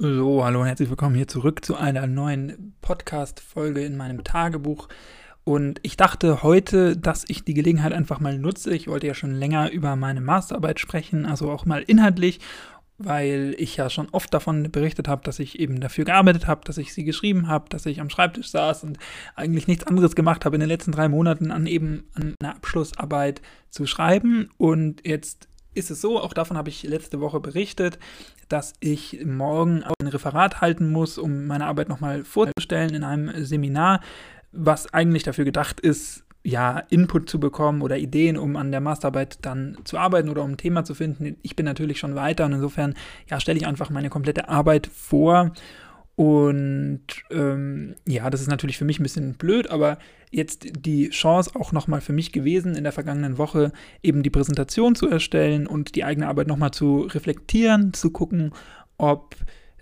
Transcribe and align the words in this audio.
So, 0.00 0.44
hallo 0.44 0.60
und 0.60 0.68
herzlich 0.68 0.90
willkommen 0.90 1.16
hier 1.16 1.26
zurück 1.26 1.64
zu 1.64 1.74
einer 1.74 2.06
neuen 2.06 2.72
Podcast-Folge 2.82 3.80
in 3.84 3.96
meinem 3.96 4.22
Tagebuch. 4.22 4.88
Und 5.42 5.80
ich 5.82 5.96
dachte 5.96 6.44
heute, 6.44 6.96
dass 6.96 7.24
ich 7.26 7.42
die 7.42 7.52
Gelegenheit 7.52 7.92
einfach 7.92 8.20
mal 8.20 8.38
nutze. 8.38 8.72
Ich 8.72 8.86
wollte 8.86 9.08
ja 9.08 9.14
schon 9.14 9.32
länger 9.32 9.72
über 9.72 9.96
meine 9.96 10.20
Masterarbeit 10.20 10.78
sprechen, 10.78 11.26
also 11.26 11.50
auch 11.50 11.66
mal 11.66 11.82
inhaltlich, 11.82 12.38
weil 12.98 13.56
ich 13.58 13.76
ja 13.76 13.90
schon 13.90 14.08
oft 14.12 14.32
davon 14.32 14.70
berichtet 14.70 15.08
habe, 15.08 15.24
dass 15.24 15.40
ich 15.40 15.58
eben 15.58 15.80
dafür 15.80 16.04
gearbeitet 16.04 16.46
habe, 16.46 16.60
dass 16.64 16.78
ich 16.78 16.94
sie 16.94 17.02
geschrieben 17.02 17.48
habe, 17.48 17.68
dass 17.68 17.84
ich 17.84 18.00
am 18.00 18.08
Schreibtisch 18.08 18.52
saß 18.52 18.84
und 18.84 18.98
eigentlich 19.34 19.66
nichts 19.66 19.84
anderes 19.84 20.14
gemacht 20.14 20.44
habe 20.44 20.54
in 20.54 20.60
den 20.60 20.68
letzten 20.68 20.92
drei 20.92 21.08
Monaten 21.08 21.50
an 21.50 21.66
eben 21.66 22.04
an 22.14 22.36
einer 22.40 22.54
Abschlussarbeit 22.54 23.42
zu 23.68 23.84
schreiben. 23.84 24.50
Und 24.58 25.04
jetzt 25.04 25.48
ist 25.74 25.90
es 25.90 26.00
so, 26.00 26.20
auch 26.20 26.34
davon 26.34 26.56
habe 26.56 26.68
ich 26.68 26.82
letzte 26.84 27.20
Woche 27.20 27.40
berichtet, 27.40 27.98
dass 28.48 28.74
ich 28.80 29.24
morgen 29.24 29.84
ein 30.00 30.06
Referat 30.06 30.60
halten 30.60 30.90
muss, 30.90 31.18
um 31.18 31.46
meine 31.46 31.66
Arbeit 31.66 31.88
nochmal 31.88 32.24
vorzustellen 32.24 32.94
in 32.94 33.04
einem 33.04 33.44
Seminar, 33.44 34.00
was 34.52 34.92
eigentlich 34.92 35.22
dafür 35.22 35.44
gedacht 35.44 35.80
ist, 35.80 36.24
ja, 36.42 36.78
Input 36.88 37.28
zu 37.28 37.38
bekommen 37.40 37.82
oder 37.82 37.98
Ideen, 37.98 38.38
um 38.38 38.56
an 38.56 38.70
der 38.70 38.80
Masterarbeit 38.80 39.38
dann 39.42 39.76
zu 39.84 39.98
arbeiten 39.98 40.28
oder 40.28 40.42
um 40.42 40.52
ein 40.52 40.56
Thema 40.56 40.84
zu 40.84 40.94
finden. 40.94 41.36
Ich 41.42 41.56
bin 41.56 41.66
natürlich 41.66 41.98
schon 41.98 42.14
weiter 42.14 42.46
und 42.46 42.52
insofern, 42.52 42.94
ja, 43.28 43.38
stelle 43.38 43.58
ich 43.58 43.66
einfach 43.66 43.90
meine 43.90 44.08
komplette 44.08 44.48
Arbeit 44.48 44.86
vor 44.86 45.52
und 46.18 47.04
ähm, 47.30 47.94
ja, 48.04 48.28
das 48.28 48.40
ist 48.40 48.48
natürlich 48.48 48.76
für 48.76 48.84
mich 48.84 48.98
ein 48.98 49.04
bisschen 49.04 49.34
blöd, 49.34 49.70
aber 49.70 49.98
jetzt 50.32 50.66
die 50.84 51.10
Chance 51.10 51.52
auch 51.54 51.70
nochmal 51.70 52.00
für 52.00 52.12
mich 52.12 52.32
gewesen, 52.32 52.74
in 52.74 52.82
der 52.82 52.92
vergangenen 52.92 53.38
Woche 53.38 53.70
eben 54.02 54.24
die 54.24 54.30
Präsentation 54.30 54.96
zu 54.96 55.08
erstellen 55.08 55.68
und 55.68 55.94
die 55.94 56.02
eigene 56.02 56.26
Arbeit 56.26 56.48
nochmal 56.48 56.72
zu 56.72 57.02
reflektieren, 57.02 57.92
zu 57.94 58.10
gucken, 58.10 58.50
ob 58.96 59.36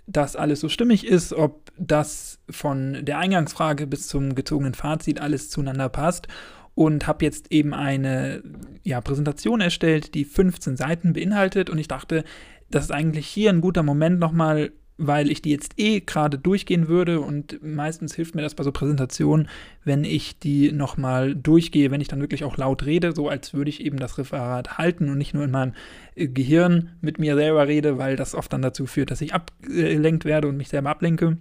das 0.05 0.35
alles 0.35 0.59
so 0.59 0.69
stimmig 0.69 1.07
ist, 1.07 1.33
ob 1.33 1.71
das 1.75 2.37
von 2.51 3.03
der 3.03 3.17
Eingangsfrage 3.17 3.87
bis 3.87 4.07
zum 4.07 4.35
gezogenen 4.35 4.75
Fazit 4.75 5.19
alles 5.19 5.49
zueinander 5.49 5.89
passt. 5.89 6.27
Und 6.75 7.07
habe 7.07 7.25
jetzt 7.25 7.51
eben 7.51 7.73
eine 7.73 8.43
ja, 8.83 9.01
Präsentation 9.01 9.59
erstellt, 9.59 10.13
die 10.13 10.23
15 10.23 10.77
Seiten 10.77 11.13
beinhaltet. 11.13 11.71
Und 11.71 11.79
ich 11.79 11.87
dachte, 11.87 12.23
das 12.69 12.83
ist 12.83 12.91
eigentlich 12.91 13.25
hier 13.25 13.49
ein 13.49 13.61
guter 13.61 13.81
Moment 13.81 14.19
nochmal 14.19 14.71
weil 14.97 15.29
ich 15.29 15.41
die 15.41 15.51
jetzt 15.51 15.73
eh 15.77 15.99
gerade 15.99 16.39
durchgehen 16.39 16.87
würde 16.87 17.21
und 17.21 17.63
meistens 17.63 18.15
hilft 18.15 18.35
mir 18.35 18.41
das 18.41 18.55
bei 18.55 18.63
so 18.63 18.71
Präsentationen, 18.71 19.47
wenn 19.83 20.03
ich 20.03 20.39
die 20.39 20.71
nochmal 20.71 21.35
durchgehe, 21.35 21.91
wenn 21.91 22.01
ich 22.01 22.07
dann 22.07 22.19
wirklich 22.19 22.43
auch 22.43 22.57
laut 22.57 22.85
rede, 22.85 23.13
so 23.13 23.29
als 23.29 23.53
würde 23.53 23.69
ich 23.69 23.83
eben 23.83 23.97
das 23.97 24.17
Referat 24.17 24.77
halten 24.77 25.09
und 25.09 25.17
nicht 25.17 25.33
nur 25.33 25.43
in 25.43 25.51
meinem 25.51 25.73
äh, 26.15 26.27
Gehirn 26.27 26.89
mit 27.01 27.19
mir 27.19 27.35
selber 27.35 27.67
rede, 27.67 27.97
weil 27.97 28.15
das 28.15 28.33
oft 28.33 28.51
dann 28.51 28.61
dazu 28.61 28.87
führt, 28.87 29.11
dass 29.11 29.21
ich 29.21 29.33
abgelenkt 29.33 30.25
werde 30.25 30.47
und 30.47 30.57
mich 30.57 30.69
selber 30.69 30.89
ablenke. 30.89 31.37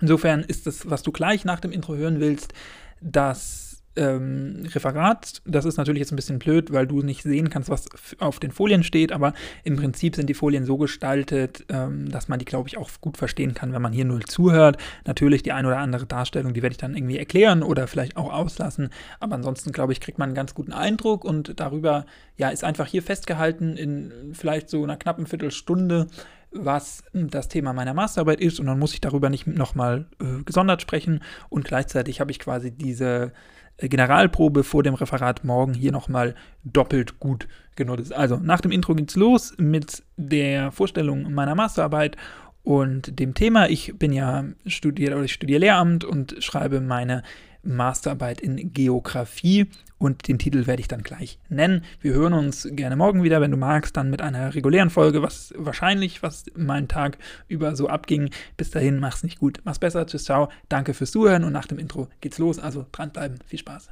Insofern 0.00 0.40
ist 0.40 0.66
das, 0.66 0.88
was 0.90 1.02
du 1.02 1.12
gleich 1.12 1.44
nach 1.44 1.60
dem 1.60 1.72
Intro 1.72 1.96
hören 1.96 2.20
willst, 2.20 2.52
dass 3.00 3.67
ähm, 3.98 4.66
Referat. 4.74 5.42
Das 5.44 5.64
ist 5.64 5.76
natürlich 5.76 6.00
jetzt 6.00 6.12
ein 6.12 6.16
bisschen 6.16 6.38
blöd, 6.38 6.72
weil 6.72 6.86
du 6.86 7.02
nicht 7.02 7.22
sehen 7.22 7.50
kannst, 7.50 7.68
was 7.68 7.86
auf 8.18 8.38
den 8.38 8.52
Folien 8.52 8.82
steht, 8.82 9.12
aber 9.12 9.34
im 9.64 9.76
Prinzip 9.76 10.16
sind 10.16 10.28
die 10.28 10.34
Folien 10.34 10.64
so 10.64 10.78
gestaltet, 10.78 11.64
ähm, 11.68 12.08
dass 12.10 12.28
man 12.28 12.38
die, 12.38 12.44
glaube 12.44 12.68
ich, 12.68 12.78
auch 12.78 12.90
gut 13.00 13.16
verstehen 13.16 13.54
kann, 13.54 13.72
wenn 13.72 13.82
man 13.82 13.92
hier 13.92 14.04
nur 14.04 14.20
zuhört. 14.20 14.76
Natürlich 15.06 15.42
die 15.42 15.52
eine 15.52 15.68
oder 15.68 15.78
andere 15.78 16.06
Darstellung, 16.06 16.54
die 16.54 16.62
werde 16.62 16.74
ich 16.74 16.78
dann 16.78 16.96
irgendwie 16.96 17.18
erklären 17.18 17.62
oder 17.62 17.86
vielleicht 17.86 18.16
auch 18.16 18.32
auslassen, 18.32 18.90
aber 19.20 19.34
ansonsten, 19.34 19.72
glaube 19.72 19.92
ich, 19.92 20.00
kriegt 20.00 20.18
man 20.18 20.30
einen 20.30 20.36
ganz 20.36 20.54
guten 20.54 20.72
Eindruck 20.72 21.24
und 21.24 21.58
darüber, 21.60 22.06
ja, 22.36 22.48
ist 22.50 22.64
einfach 22.64 22.86
hier 22.86 23.02
festgehalten 23.02 23.76
in 23.76 24.12
vielleicht 24.32 24.70
so 24.70 24.82
einer 24.82 24.96
knappen 24.96 25.26
Viertelstunde 25.26 26.06
was 26.50 27.02
das 27.12 27.48
Thema 27.48 27.72
meiner 27.72 27.94
Masterarbeit 27.94 28.40
ist 28.40 28.58
und 28.58 28.66
dann 28.66 28.78
muss 28.78 28.94
ich 28.94 29.00
darüber 29.00 29.30
nicht 29.30 29.46
nochmal 29.46 30.06
äh, 30.20 30.42
gesondert 30.44 30.80
sprechen 30.82 31.20
und 31.48 31.64
gleichzeitig 31.64 32.20
habe 32.20 32.30
ich 32.30 32.38
quasi 32.38 32.70
diese 32.70 33.32
Generalprobe 33.80 34.64
vor 34.64 34.82
dem 34.82 34.94
Referat 34.94 35.44
morgen 35.44 35.74
hier 35.74 35.92
nochmal 35.92 36.34
doppelt 36.64 37.20
gut 37.20 37.46
genutzt. 37.76 38.12
Also 38.12 38.36
nach 38.36 38.60
dem 38.60 38.72
Intro 38.72 38.94
geht's 38.94 39.16
los 39.16 39.54
mit 39.56 40.02
der 40.16 40.72
Vorstellung 40.72 41.32
meiner 41.32 41.54
Masterarbeit 41.54 42.16
und 42.64 43.18
dem 43.18 43.34
Thema. 43.34 43.68
Ich 43.68 43.94
bin 43.96 44.12
ja 44.12 44.44
studiert 44.66 45.14
oder 45.14 45.22
ich 45.24 45.32
studiere 45.32 45.60
Lehramt 45.60 46.04
und 46.04 46.36
schreibe 46.40 46.80
meine 46.80 47.22
Masterarbeit 47.62 48.40
in 48.40 48.72
Geografie 48.72 49.66
und 49.98 50.28
den 50.28 50.38
Titel 50.38 50.66
werde 50.66 50.80
ich 50.80 50.88
dann 50.88 51.02
gleich 51.02 51.38
nennen. 51.48 51.84
Wir 52.00 52.14
hören 52.14 52.32
uns 52.32 52.68
gerne 52.70 52.96
morgen 52.96 53.22
wieder, 53.22 53.40
wenn 53.40 53.50
du 53.50 53.56
magst, 53.56 53.96
dann 53.96 54.10
mit 54.10 54.22
einer 54.22 54.54
regulären 54.54 54.90
Folge, 54.90 55.22
was 55.22 55.52
wahrscheinlich, 55.56 56.22
was 56.22 56.44
meinen 56.56 56.88
Tag 56.88 57.18
über 57.48 57.74
so 57.76 57.88
abging. 57.88 58.30
Bis 58.56 58.70
dahin, 58.70 59.00
mach's 59.00 59.22
nicht 59.22 59.38
gut, 59.38 59.60
mach's 59.64 59.78
besser, 59.78 60.06
tschüss, 60.06 60.24
ciao, 60.24 60.48
danke 60.68 60.94
fürs 60.94 61.10
Zuhören 61.10 61.44
und 61.44 61.52
nach 61.52 61.66
dem 61.66 61.78
Intro 61.78 62.08
geht's 62.20 62.38
los, 62.38 62.58
also 62.58 62.86
dranbleiben, 62.92 63.38
viel 63.46 63.58
Spaß. 63.58 63.90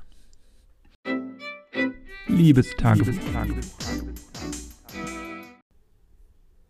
Liebestagebuch. 2.28 3.14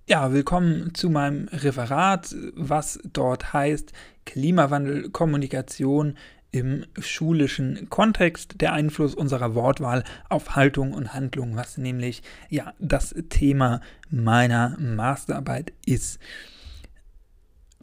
Ja, 0.08 0.32
willkommen 0.32 0.94
zu 0.94 1.10
meinem 1.10 1.48
Referat, 1.48 2.32
was 2.54 3.00
dort 3.12 3.52
heißt 3.52 3.92
Klimawandel, 4.24 5.10
Kommunikation, 5.10 6.16
im 6.50 6.86
schulischen 6.98 7.88
Kontext 7.90 8.60
der 8.60 8.72
Einfluss 8.72 9.14
unserer 9.14 9.54
Wortwahl 9.54 10.04
auf 10.28 10.56
Haltung 10.56 10.92
und 10.92 11.12
Handlung, 11.12 11.56
was 11.56 11.76
nämlich 11.76 12.22
ja 12.48 12.72
das 12.78 13.14
Thema 13.28 13.80
meiner 14.10 14.76
Masterarbeit 14.78 15.72
ist. 15.84 16.18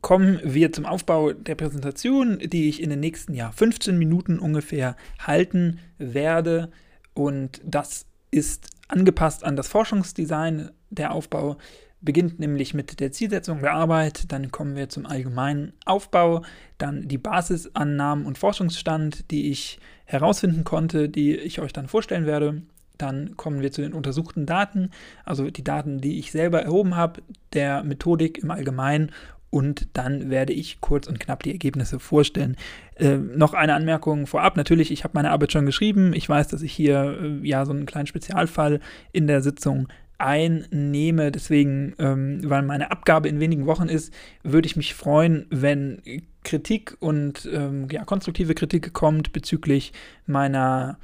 Kommen 0.01 0.41
wir 0.43 0.73
zum 0.73 0.85
Aufbau 0.85 1.31
der 1.31 1.55
Präsentation, 1.55 2.39
die 2.39 2.67
ich 2.67 2.81
in 2.81 2.89
den 2.89 2.99
nächsten 2.99 3.33
ja, 3.33 3.51
15 3.51 3.97
Minuten 3.97 4.37
ungefähr 4.37 4.97
halten 5.19 5.79
werde. 5.97 6.71
Und 7.13 7.61
das 7.63 8.05
ist 8.29 8.67
angepasst 8.89 9.45
an 9.45 9.55
das 9.55 9.69
Forschungsdesign. 9.69 10.71
Der 10.89 11.13
Aufbau 11.13 11.57
beginnt 12.03 12.39
nämlich 12.39 12.73
mit 12.73 12.99
der 12.99 13.11
Zielsetzung 13.11 13.61
der 13.61 13.73
Arbeit, 13.73 14.31
dann 14.31 14.51
kommen 14.51 14.75
wir 14.75 14.89
zum 14.89 15.05
allgemeinen 15.05 15.73
Aufbau, 15.85 16.43
dann 16.77 17.07
die 17.07 17.17
Basisannahmen 17.17 18.25
und 18.25 18.37
Forschungsstand, 18.37 19.31
die 19.31 19.49
ich 19.49 19.79
herausfinden 20.05 20.63
konnte, 20.63 21.09
die 21.09 21.35
ich 21.35 21.59
euch 21.59 21.73
dann 21.73 21.87
vorstellen 21.87 22.25
werde. 22.25 22.61
Dann 22.97 23.35
kommen 23.37 23.61
wir 23.61 23.71
zu 23.71 23.81
den 23.81 23.93
untersuchten 23.93 24.45
Daten, 24.45 24.91
also 25.25 25.49
die 25.49 25.63
Daten, 25.63 25.99
die 25.99 26.19
ich 26.19 26.31
selber 26.31 26.61
erhoben 26.61 26.95
habe, 26.95 27.21
der 27.53 27.83
Methodik 27.83 28.37
im 28.37 28.51
Allgemeinen 28.51 29.11
und 29.53 29.87
dann 29.93 30.31
werde 30.31 30.51
ich 30.51 30.81
kurz 30.81 31.05
und 31.05 31.19
knapp 31.19 31.43
die 31.43 31.51
Ergebnisse 31.51 31.99
vorstellen. 31.99 32.57
Äh, 32.95 33.17
noch 33.17 33.53
eine 33.53 33.75
Anmerkung 33.75 34.25
vorab. 34.25 34.57
Natürlich, 34.57 34.89
ich 34.89 35.03
habe 35.03 35.11
meine 35.13 35.29
Arbeit 35.29 35.51
schon 35.51 35.67
geschrieben. 35.67 36.13
Ich 36.13 36.27
weiß, 36.27 36.47
dass 36.47 36.63
ich 36.63 36.73
hier 36.73 37.19
äh, 37.21 37.47
ja 37.47 37.63
so 37.63 37.71
einen 37.71 37.85
kleinen 37.85 38.07
Spezialfall 38.07 38.79
in 39.11 39.27
der 39.27 39.41
Sitzung 39.41 39.89
einnehme. 40.23 41.31
Deswegen, 41.31 41.93
ähm, 41.99 42.41
weil 42.43 42.63
meine 42.63 42.91
Abgabe 42.91 43.27
in 43.27 43.39
wenigen 43.39 43.65
Wochen 43.65 43.89
ist, 43.89 44.13
würde 44.43 44.65
ich 44.65 44.75
mich 44.75 44.93
freuen, 44.93 45.45
wenn 45.49 46.01
Kritik 46.43 46.97
und 46.99 47.49
ähm, 47.51 47.87
ja, 47.91 48.03
konstruktive 48.05 48.55
Kritik 48.55 48.93
kommt 48.93 49.33
bezüglich 49.33 49.93
meiner 50.25 50.97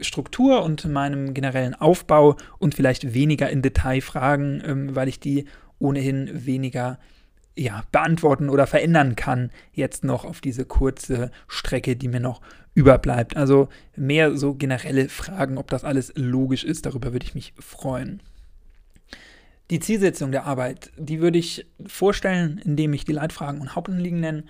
Struktur 0.00 0.62
und 0.62 0.84
meinem 0.86 1.34
generellen 1.34 1.74
Aufbau 1.74 2.36
und 2.58 2.74
vielleicht 2.74 3.14
weniger 3.14 3.50
in 3.50 3.62
Detail 3.62 4.00
fragen, 4.00 4.62
ähm, 4.64 4.94
weil 4.94 5.08
ich 5.08 5.20
die 5.20 5.46
ohnehin 5.78 6.46
weniger 6.46 6.98
ja, 7.58 7.82
beantworten 7.92 8.48
oder 8.48 8.66
verändern 8.66 9.16
kann, 9.16 9.50
jetzt 9.72 10.04
noch 10.04 10.24
auf 10.24 10.40
diese 10.40 10.64
kurze 10.64 11.30
Strecke, 11.48 11.96
die 11.96 12.08
mir 12.08 12.20
noch 12.20 12.40
überbleibt. 12.74 13.36
Also 13.36 13.68
mehr 13.96 14.36
so 14.36 14.54
generelle 14.54 15.08
Fragen, 15.08 15.58
ob 15.58 15.68
das 15.68 15.84
alles 15.84 16.12
logisch 16.14 16.64
ist, 16.64 16.86
darüber 16.86 17.12
würde 17.12 17.26
ich 17.26 17.34
mich 17.34 17.52
freuen. 17.58 18.22
Die 19.70 19.80
Zielsetzung 19.80 20.30
der 20.30 20.46
Arbeit, 20.46 20.92
die 20.96 21.20
würde 21.20 21.38
ich 21.38 21.66
vorstellen, 21.86 22.60
indem 22.64 22.92
ich 22.94 23.04
die 23.04 23.12
Leitfragen 23.12 23.60
und 23.60 23.74
Hauptanliegen 23.74 24.20
nenne. 24.20 24.44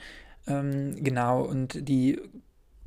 Ähm, 0.46 1.02
genau, 1.02 1.43
und 1.43 1.88
die 1.88 2.20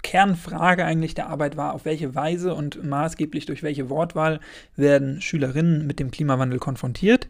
Kernfrage 0.04 0.86
eigentlich 0.86 1.14
der 1.14 1.30
Arbeit 1.30 1.58
war, 1.58 1.74
auf 1.74 1.86
welche 1.86 2.16
Weise 2.16 2.54
und 2.56 2.84
maßgeblich 2.84 3.48
durch 3.48 3.64
welche 3.64 3.90
Wortwahl 3.90 4.40
werden 4.76 5.22
Schülerinnen 5.22 5.86
mit 5.86 6.00
dem 6.00 6.12
Klimawandel 6.12 6.60
konfrontiert. 6.60 7.28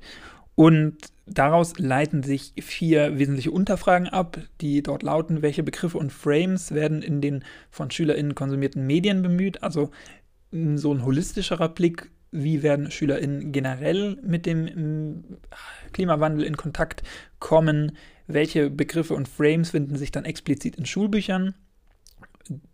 Und 0.55 0.97
daraus 1.25 1.77
leiten 1.77 2.23
sich 2.23 2.53
vier 2.59 3.17
wesentliche 3.17 3.51
Unterfragen 3.51 4.07
ab, 4.07 4.39
die 4.59 4.83
dort 4.83 5.03
lauten, 5.03 5.41
welche 5.41 5.63
Begriffe 5.63 5.97
und 5.97 6.11
Frames 6.11 6.73
werden 6.73 7.01
in 7.01 7.21
den 7.21 7.43
von 7.69 7.91
SchülerInnen 7.91 8.35
konsumierten 8.35 8.85
Medien 8.85 9.21
bemüht. 9.21 9.63
Also 9.63 9.91
so 10.51 10.93
ein 10.93 11.05
holistischerer 11.05 11.69
Blick 11.69 12.11
wie 12.31 12.63
werden 12.63 12.91
SchülerInnen 12.91 13.51
generell 13.51 14.17
mit 14.23 14.45
dem 14.45 14.63
mm, 14.63 15.37
Klimawandel 15.91 16.45
in 16.45 16.57
Kontakt 16.57 17.03
kommen, 17.39 17.97
welche 18.27 18.69
Begriffe 18.69 19.13
und 19.13 19.27
Frames 19.27 19.71
finden 19.71 19.97
sich 19.97 20.11
dann 20.11 20.25
explizit 20.25 20.77
in 20.77 20.85
Schulbüchern. 20.85 21.53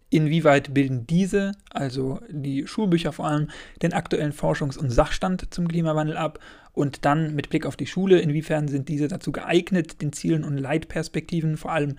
Inwieweit 0.09 0.73
bilden 0.73 1.05
diese, 1.07 1.51
also 1.69 2.21
die 2.29 2.65
Schulbücher 2.65 3.11
vor 3.11 3.27
allem, 3.27 3.49
den 3.81 3.94
aktuellen 3.94 4.31
Forschungs- 4.31 4.77
und 4.77 4.89
Sachstand 4.89 5.53
zum 5.53 5.67
Klimawandel 5.67 6.15
ab? 6.15 6.39
Und 6.77 7.06
dann 7.06 7.33
mit 7.33 7.50
Blick 7.50 7.65
auf 7.65 7.75
die 7.75 7.88
Schule, 7.88 8.19
inwiefern 8.19 8.68
sind 8.68 8.88
diese 8.88 9.07
dazu 9.07 9.31
geeignet, 9.31 10.00
den 10.00 10.13
Zielen 10.13 10.44
und 10.44 10.59
Leitperspektiven, 10.59 11.57
vor 11.57 11.71
allem 11.71 11.97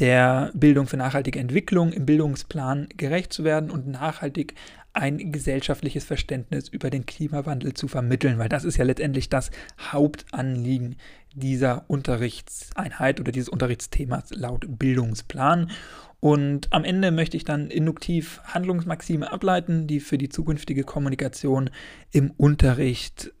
der 0.00 0.50
Bildung 0.52 0.88
für 0.88 0.96
nachhaltige 0.96 1.38
Entwicklung 1.38 1.92
im 1.92 2.06
Bildungsplan 2.06 2.88
gerecht 2.96 3.32
zu 3.32 3.44
werden 3.44 3.70
und 3.70 3.86
nachhaltig 3.86 4.54
ein 4.92 5.30
gesellschaftliches 5.30 6.02
Verständnis 6.02 6.68
über 6.68 6.90
den 6.90 7.06
Klimawandel 7.06 7.74
zu 7.74 7.86
vermitteln, 7.86 8.36
weil 8.38 8.48
das 8.48 8.64
ist 8.64 8.78
ja 8.78 8.84
letztendlich 8.84 9.28
das 9.28 9.52
Hauptanliegen 9.78 10.96
dieser 11.32 11.84
Unterrichtseinheit 11.86 13.20
oder 13.20 13.30
dieses 13.30 13.48
Unterrichtsthemas 13.48 14.30
laut 14.30 14.66
Bildungsplan. 14.68 15.70
Und 16.18 16.72
am 16.72 16.82
Ende 16.82 17.12
möchte 17.12 17.36
ich 17.36 17.44
dann 17.44 17.70
induktiv 17.70 18.40
Handlungsmaxime 18.42 19.30
ableiten, 19.30 19.86
die 19.86 20.00
für 20.00 20.18
die 20.18 20.30
zukünftige 20.30 20.82
Kommunikation 20.82 21.70
im 22.10 22.32
Unterricht 22.32 23.32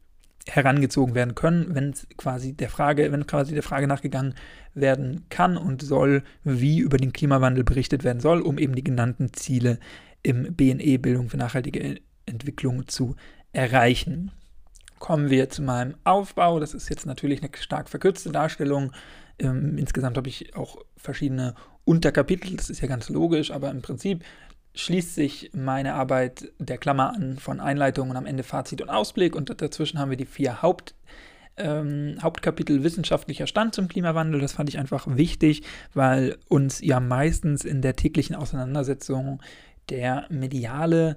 herangezogen 0.48 1.14
werden 1.14 1.34
können, 1.34 1.74
wenn 1.74 1.92
quasi 2.16 2.52
der 2.52 2.68
Frage, 2.68 3.10
wenn 3.10 3.26
quasi 3.26 3.52
der 3.52 3.62
Frage 3.62 3.86
nachgegangen 3.86 4.34
werden 4.74 5.24
kann 5.28 5.56
und 5.56 5.82
soll, 5.82 6.22
wie 6.44 6.78
über 6.78 6.98
den 6.98 7.12
Klimawandel 7.12 7.64
berichtet 7.64 8.04
werden 8.04 8.20
soll, 8.20 8.40
um 8.40 8.58
eben 8.58 8.74
die 8.74 8.84
genannten 8.84 9.32
Ziele 9.32 9.78
im 10.22 10.54
BNE 10.54 10.98
Bildung 10.98 11.28
für 11.28 11.36
nachhaltige 11.36 11.96
Entwicklung 12.26 12.86
zu 12.86 13.16
erreichen. 13.52 14.30
Kommen 14.98 15.30
wir 15.30 15.50
zu 15.50 15.62
meinem 15.62 15.94
Aufbau. 16.04 16.60
Das 16.60 16.74
ist 16.74 16.88
jetzt 16.88 17.06
natürlich 17.06 17.42
eine 17.42 17.50
stark 17.58 17.88
verkürzte 17.88 18.32
Darstellung. 18.32 18.92
Ähm, 19.38 19.76
insgesamt 19.78 20.16
habe 20.16 20.28
ich 20.28 20.56
auch 20.56 20.78
verschiedene 20.96 21.54
Unterkapitel, 21.84 22.56
das 22.56 22.70
ist 22.70 22.80
ja 22.80 22.88
ganz 22.88 23.08
logisch, 23.08 23.50
aber 23.50 23.70
im 23.70 23.82
Prinzip 23.82 24.24
schließt 24.76 25.14
sich 25.14 25.50
meine 25.54 25.94
Arbeit 25.94 26.52
der 26.58 26.78
Klammer 26.78 27.14
an 27.14 27.38
von 27.38 27.60
Einleitung 27.60 28.10
und 28.10 28.16
am 28.16 28.26
Ende 28.26 28.42
Fazit 28.42 28.82
und 28.82 28.90
Ausblick 28.90 29.34
und 29.34 29.60
dazwischen 29.60 29.98
haben 29.98 30.10
wir 30.10 30.18
die 30.18 30.26
vier 30.26 30.62
Haupt, 30.62 30.94
ähm, 31.56 32.18
Hauptkapitel 32.22 32.84
wissenschaftlicher 32.84 33.46
Stand 33.46 33.74
zum 33.74 33.88
Klimawandel. 33.88 34.40
Das 34.40 34.52
fand 34.52 34.68
ich 34.68 34.78
einfach 34.78 35.06
wichtig, 35.08 35.62
weil 35.94 36.36
uns 36.48 36.80
ja 36.82 37.00
meistens 37.00 37.64
in 37.64 37.80
der 37.80 37.96
täglichen 37.96 38.36
Auseinandersetzung 38.36 39.42
der 39.88 40.26
mediale 40.28 41.16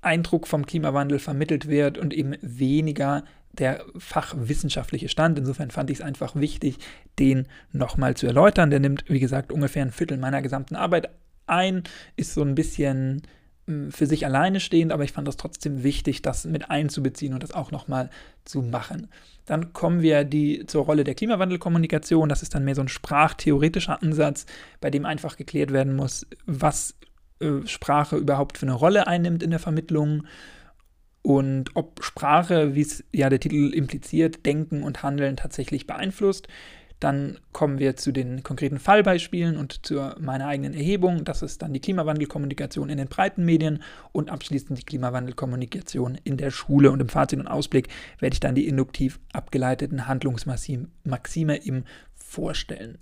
Eindruck 0.00 0.48
vom 0.48 0.66
Klimawandel 0.66 1.20
vermittelt 1.20 1.68
wird 1.68 1.98
und 1.98 2.12
eben 2.12 2.34
weniger 2.40 3.24
der 3.52 3.84
fachwissenschaftliche 3.96 5.08
Stand. 5.08 5.38
Insofern 5.38 5.70
fand 5.70 5.90
ich 5.90 5.98
es 5.98 6.04
einfach 6.04 6.34
wichtig, 6.34 6.78
den 7.18 7.46
nochmal 7.72 8.16
zu 8.16 8.26
erläutern. 8.26 8.70
Der 8.70 8.80
nimmt, 8.80 9.04
wie 9.08 9.20
gesagt, 9.20 9.52
ungefähr 9.52 9.82
ein 9.82 9.92
Viertel 9.92 10.18
meiner 10.18 10.42
gesamten 10.42 10.76
Arbeit 10.76 11.10
ein, 11.50 11.84
ist 12.16 12.34
so 12.34 12.42
ein 12.42 12.54
bisschen 12.54 13.22
hm, 13.66 13.92
für 13.92 14.06
sich 14.06 14.24
alleine 14.24 14.60
stehend, 14.60 14.92
aber 14.92 15.04
ich 15.04 15.12
fand 15.12 15.28
es 15.28 15.36
trotzdem 15.36 15.82
wichtig, 15.82 16.22
das 16.22 16.44
mit 16.44 16.70
einzubeziehen 16.70 17.34
und 17.34 17.42
das 17.42 17.52
auch 17.52 17.70
nochmal 17.70 18.10
zu 18.44 18.62
machen. 18.62 19.08
Dann 19.46 19.72
kommen 19.72 20.02
wir 20.02 20.24
die, 20.24 20.66
zur 20.66 20.84
Rolle 20.84 21.04
der 21.04 21.14
Klimawandelkommunikation. 21.14 22.28
Das 22.28 22.42
ist 22.42 22.54
dann 22.54 22.64
mehr 22.64 22.74
so 22.74 22.82
ein 22.82 22.88
sprachtheoretischer 22.88 24.02
Ansatz, 24.02 24.46
bei 24.80 24.90
dem 24.90 25.06
einfach 25.06 25.36
geklärt 25.36 25.72
werden 25.72 25.96
muss, 25.96 26.26
was 26.46 26.94
äh, 27.40 27.66
Sprache 27.66 28.16
überhaupt 28.16 28.58
für 28.58 28.66
eine 28.66 28.74
Rolle 28.74 29.06
einnimmt 29.06 29.42
in 29.42 29.50
der 29.50 29.60
Vermittlung 29.60 30.24
und 31.22 31.76
ob 31.76 32.02
Sprache, 32.02 32.74
wie 32.74 32.80
es 32.80 33.04
ja 33.12 33.28
der 33.28 33.40
Titel 33.40 33.72
impliziert, 33.74 34.46
Denken 34.46 34.82
und 34.82 35.02
Handeln 35.02 35.36
tatsächlich 35.36 35.86
beeinflusst. 35.86 36.48
Dann 37.00 37.38
kommen 37.52 37.78
wir 37.78 37.96
zu 37.96 38.12
den 38.12 38.42
konkreten 38.42 38.78
Fallbeispielen 38.78 39.56
und 39.56 39.86
zu 39.86 40.12
meiner 40.18 40.46
eigenen 40.46 40.74
Erhebung. 40.74 41.24
Das 41.24 41.42
ist 41.42 41.62
dann 41.62 41.72
die 41.72 41.80
Klimawandelkommunikation 41.80 42.90
in 42.90 42.98
den 42.98 43.08
breiten 43.08 43.44
Medien 43.44 43.82
und 44.12 44.30
abschließend 44.30 44.78
die 44.78 44.84
Klimawandelkommunikation 44.84 46.18
in 46.24 46.36
der 46.36 46.50
Schule. 46.50 46.90
Und 46.90 47.00
im 47.00 47.08
Fazit 47.08 47.38
und 47.38 47.46
Ausblick 47.46 47.88
werde 48.18 48.34
ich 48.34 48.40
dann 48.40 48.54
die 48.54 48.66
induktiv 48.66 49.20
abgeleiteten 49.32 50.08
Handlungsmaxime 50.08 51.64
eben 51.64 51.84
vorstellen 52.14 52.98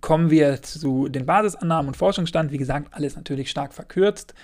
kommen 0.00 0.30
wir 0.30 0.62
zu 0.62 1.08
den 1.08 1.26
Basisannahmen 1.26 1.88
und 1.88 1.96
Forschungsstand. 1.96 2.52
Wie 2.52 2.58
gesagt, 2.58 2.94
alles 2.94 3.16
natürlich 3.16 3.50
stark 3.50 3.74
verkürzt, 3.74 4.34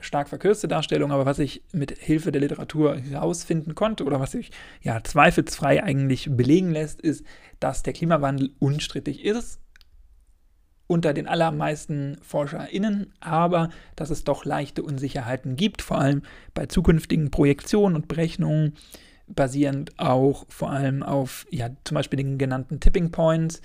stark 0.00 0.28
verkürzte 0.28 0.68
Darstellung, 0.68 1.12
aber 1.12 1.26
was 1.26 1.38
ich 1.38 1.62
mit 1.72 1.96
Hilfe 1.98 2.32
der 2.32 2.40
Literatur 2.40 2.96
herausfinden 2.96 3.74
konnte 3.74 4.04
oder 4.04 4.20
was 4.20 4.32
sich 4.32 4.50
ja 4.82 5.02
zweifelsfrei 5.02 5.82
eigentlich 5.82 6.28
belegen 6.30 6.70
lässt, 6.70 7.00
ist, 7.00 7.24
dass 7.60 7.82
der 7.82 7.92
Klimawandel 7.92 8.50
unstrittig 8.58 9.24
ist 9.24 9.60
unter 10.86 11.12
den 11.12 11.26
allermeisten 11.26 12.18
ForscherInnen, 12.22 13.12
aber 13.20 13.70
dass 13.96 14.10
es 14.10 14.24
doch 14.24 14.44
leichte 14.44 14.82
Unsicherheiten 14.82 15.56
gibt, 15.56 15.82
vor 15.82 15.98
allem 15.98 16.22
bei 16.54 16.66
zukünftigen 16.66 17.30
Projektionen 17.30 17.96
und 17.96 18.08
Berechnungen, 18.08 18.74
basierend 19.26 19.98
auch 19.98 20.46
vor 20.48 20.70
allem 20.70 21.02
auf 21.02 21.46
ja, 21.50 21.70
zum 21.82 21.96
Beispiel 21.96 22.18
den 22.18 22.38
genannten 22.38 22.78
Tipping 22.78 23.10
Points, 23.10 23.60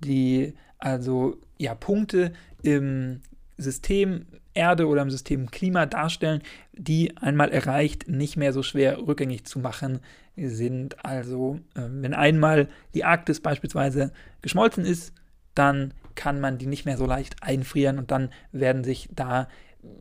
die 0.00 0.52
also 0.78 1.38
ja 1.56 1.74
Punkte 1.74 2.32
im 2.62 3.22
System 3.56 4.26
Erde 4.56 4.86
oder 4.86 5.02
im 5.02 5.10
System 5.10 5.50
Klima 5.50 5.86
darstellen, 5.86 6.42
die 6.72 7.16
einmal 7.16 7.50
erreicht 7.50 8.08
nicht 8.08 8.36
mehr 8.36 8.52
so 8.52 8.62
schwer 8.62 8.98
rückgängig 8.98 9.44
zu 9.44 9.58
machen 9.58 10.00
sind. 10.36 11.04
Also 11.04 11.60
äh, 11.74 11.82
wenn 11.88 12.14
einmal 12.14 12.68
die 12.94 13.04
Arktis 13.04 13.40
beispielsweise 13.40 14.12
geschmolzen 14.42 14.84
ist, 14.84 15.12
dann 15.54 15.94
kann 16.14 16.40
man 16.40 16.58
die 16.58 16.66
nicht 16.66 16.84
mehr 16.86 16.96
so 16.96 17.06
leicht 17.06 17.42
einfrieren 17.42 17.98
und 17.98 18.10
dann 18.10 18.30
werden 18.52 18.84
sich 18.84 19.08
da 19.14 19.48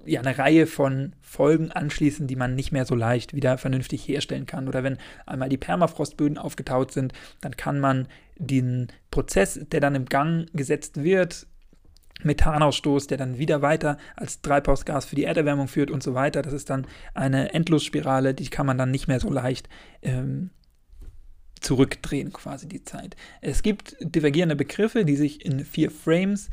ja 0.06 0.22
eine 0.22 0.38
Reihe 0.38 0.68
von 0.68 1.14
Folgen 1.22 1.72
anschließen, 1.72 2.28
die 2.28 2.36
man 2.36 2.56
nicht 2.56 2.72
mehr 2.72 2.86
so 2.86 2.96
leicht 2.96 3.34
wieder 3.34 3.58
vernünftig 3.58 4.08
herstellen 4.08 4.46
kann. 4.46 4.68
Oder 4.68 4.84
wenn 4.84 4.98
einmal 5.26 5.50
die 5.50 5.58
Permafrostböden 5.58 6.38
aufgetaut 6.38 6.92
sind, 6.92 7.14
dann 7.42 7.56
kann 7.56 7.80
man 7.80 8.08
den 8.38 8.88
Prozess, 9.12 9.60
der 9.72 9.80
dann 9.80 9.96
im 9.96 10.06
Gang 10.06 10.48
gesetzt 10.54 11.04
wird, 11.04 11.48
Methanausstoß, 12.24 13.08
der 13.08 13.18
dann 13.18 13.38
wieder 13.38 13.62
weiter 13.62 13.98
als 14.16 14.42
Treibhausgas 14.42 15.06
für 15.06 15.16
die 15.16 15.26
Erderwärmung 15.26 15.68
führt 15.68 15.92
und 15.92 16.02
so 16.02 16.14
weiter. 16.14 16.42
Das 16.42 16.54
ist 16.54 16.70
dann 16.70 16.88
eine 17.14 17.54
Endlosspirale, 17.54 18.34
die 18.34 18.50
kann 18.50 18.66
man 18.66 18.78
dann 18.78 18.92
nicht 18.92 19.08
mehr 19.08 19.20
so 19.20 19.30
leicht 19.30 19.70
ähm, 20.02 20.50
zurückdrehen, 21.60 22.32
quasi 22.32 22.68
die 22.68 22.84
Zeit. 22.84 23.16
Es 23.42 23.64
gibt 23.64 23.98
divergierende 24.00 24.56
Begriffe, 24.56 25.06
die 25.06 25.16
sich 25.16 25.46
in 25.46 25.66
vier 25.66 25.92
Frames 25.92 26.50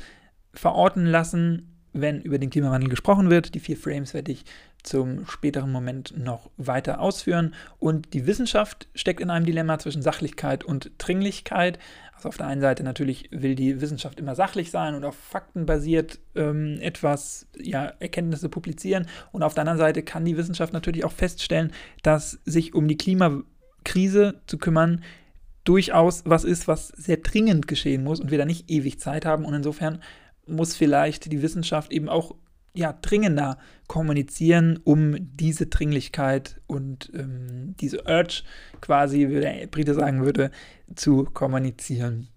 verorten 0.52 1.06
lassen 1.06 1.72
wenn 1.92 2.20
über 2.20 2.38
den 2.38 2.50
Klimawandel 2.50 2.88
gesprochen 2.88 3.30
wird. 3.30 3.54
Die 3.54 3.60
vier 3.60 3.76
Frames 3.76 4.14
werde 4.14 4.32
ich 4.32 4.44
zum 4.82 5.26
späteren 5.26 5.70
Moment 5.70 6.14
noch 6.16 6.50
weiter 6.56 7.00
ausführen. 7.00 7.54
Und 7.78 8.14
die 8.14 8.26
Wissenschaft 8.26 8.88
steckt 8.94 9.20
in 9.20 9.30
einem 9.30 9.46
Dilemma 9.46 9.78
zwischen 9.78 10.02
Sachlichkeit 10.02 10.64
und 10.64 10.90
Dringlichkeit. 10.98 11.78
Also 12.14 12.28
auf 12.28 12.36
der 12.36 12.46
einen 12.46 12.60
Seite 12.60 12.82
natürlich 12.82 13.28
will 13.30 13.54
die 13.54 13.80
Wissenschaft 13.80 14.18
immer 14.18 14.34
sachlich 14.34 14.70
sein 14.70 14.94
und 14.94 15.04
auf 15.04 15.16
Fakten 15.16 15.66
basiert 15.66 16.18
ähm, 16.34 16.78
etwas, 16.80 17.46
ja, 17.56 17.92
Erkenntnisse 18.00 18.48
publizieren. 18.48 19.06
Und 19.30 19.42
auf 19.42 19.54
der 19.54 19.62
anderen 19.62 19.78
Seite 19.78 20.02
kann 20.02 20.24
die 20.24 20.36
Wissenschaft 20.36 20.72
natürlich 20.72 21.04
auch 21.04 21.12
feststellen, 21.12 21.72
dass 22.02 22.40
sich 22.44 22.74
um 22.74 22.88
die 22.88 22.96
Klimakrise 22.96 24.40
zu 24.46 24.58
kümmern 24.58 25.02
durchaus 25.64 26.22
was 26.26 26.44
ist, 26.44 26.66
was 26.66 26.88
sehr 26.88 27.18
dringend 27.18 27.68
geschehen 27.68 28.02
muss 28.02 28.20
und 28.20 28.30
wir 28.30 28.38
da 28.38 28.44
nicht 28.44 28.70
ewig 28.70 28.98
Zeit 28.98 29.24
haben. 29.24 29.44
Und 29.44 29.54
insofern 29.54 30.02
muss 30.46 30.74
vielleicht 30.74 31.30
die 31.30 31.42
Wissenschaft 31.42 31.92
eben 31.92 32.08
auch 32.08 32.34
ja, 32.74 32.98
dringender 33.02 33.58
kommunizieren, 33.86 34.78
um 34.84 35.16
diese 35.20 35.66
Dringlichkeit 35.66 36.60
und 36.66 37.10
ähm, 37.14 37.74
diese 37.80 38.04
Urge 38.04 38.42
quasi, 38.80 39.28
wie 39.28 39.40
der 39.40 39.66
Brite 39.66 39.94
sagen 39.94 40.24
würde, 40.24 40.50
zu 40.94 41.24
kommunizieren. 41.24 42.28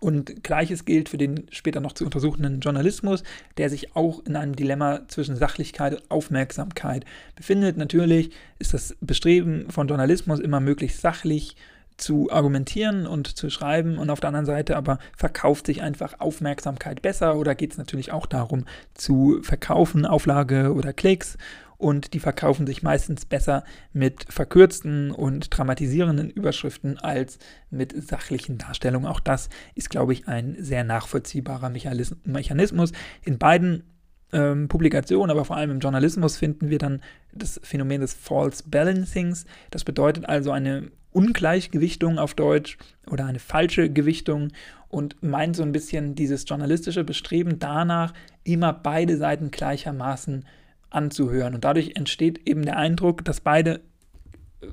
Und 0.00 0.42
gleiches 0.42 0.84
gilt 0.84 1.08
für 1.08 1.16
den 1.16 1.46
später 1.50 1.80
noch 1.80 1.92
zu 1.92 2.04
untersuchenden 2.04 2.60
Journalismus, 2.60 3.22
der 3.56 3.70
sich 3.70 3.96
auch 3.96 4.24
in 4.26 4.36
einem 4.36 4.54
Dilemma 4.54 5.08
zwischen 5.08 5.36
Sachlichkeit 5.36 5.94
und 5.94 6.10
Aufmerksamkeit 6.10 7.04
befindet. 7.34 7.76
Natürlich 7.76 8.30
ist 8.58 8.74
das 8.74 8.96
Bestreben 9.00 9.70
von 9.70 9.88
Journalismus 9.88 10.38
immer 10.38 10.60
möglichst 10.60 11.00
sachlich 11.00 11.56
zu 11.96 12.30
argumentieren 12.30 13.06
und 13.06 13.36
zu 13.36 13.50
schreiben 13.50 13.98
und 13.98 14.10
auf 14.10 14.20
der 14.20 14.28
anderen 14.28 14.46
Seite 14.46 14.76
aber 14.76 14.98
verkauft 15.16 15.66
sich 15.66 15.82
einfach 15.82 16.20
Aufmerksamkeit 16.20 17.02
besser 17.02 17.36
oder 17.36 17.54
geht 17.54 17.72
es 17.72 17.78
natürlich 17.78 18.12
auch 18.12 18.26
darum 18.26 18.64
zu 18.94 19.40
verkaufen, 19.42 20.04
Auflage 20.04 20.74
oder 20.74 20.92
Klicks 20.92 21.38
und 21.78 22.14
die 22.14 22.20
verkaufen 22.20 22.66
sich 22.66 22.82
meistens 22.82 23.24
besser 23.26 23.64
mit 23.92 24.26
verkürzten 24.28 25.10
und 25.10 25.56
dramatisierenden 25.56 26.30
Überschriften 26.30 26.98
als 26.98 27.38
mit 27.70 27.94
sachlichen 28.08 28.58
Darstellungen. 28.58 29.08
Auch 29.08 29.20
das 29.20 29.48
ist, 29.74 29.90
glaube 29.90 30.12
ich, 30.12 30.26
ein 30.28 30.56
sehr 30.58 30.84
nachvollziehbarer 30.84 31.70
Mechanismus. 31.70 32.92
In 33.22 33.38
beiden 33.38 33.84
ähm, 34.32 34.68
Publikationen, 34.68 35.30
aber 35.30 35.44
vor 35.44 35.56
allem 35.56 35.70
im 35.70 35.80
Journalismus 35.80 36.36
finden 36.36 36.70
wir 36.70 36.78
dann 36.78 37.00
das 37.32 37.60
Phänomen 37.62 38.00
des 38.00 38.14
False 38.14 38.64
Balancings. 38.66 39.46
Das 39.70 39.84
bedeutet 39.84 40.28
also 40.28 40.50
eine 40.50 40.90
Ungleichgewichtung 41.12 42.18
auf 42.18 42.34
Deutsch 42.34 42.76
oder 43.10 43.26
eine 43.26 43.38
falsche 43.38 43.90
Gewichtung 43.90 44.52
und 44.88 45.22
meint 45.22 45.56
so 45.56 45.62
ein 45.62 45.72
bisschen 45.72 46.14
dieses 46.14 46.44
journalistische 46.46 47.04
Bestreben 47.04 47.58
danach, 47.58 48.12
immer 48.44 48.72
beide 48.72 49.16
Seiten 49.16 49.50
gleichermaßen 49.50 50.44
anzuhören. 50.90 51.54
Und 51.54 51.64
dadurch 51.64 51.92
entsteht 51.94 52.46
eben 52.48 52.62
der 52.64 52.76
Eindruck, 52.76 53.24
dass 53.24 53.40
beide 53.40 53.80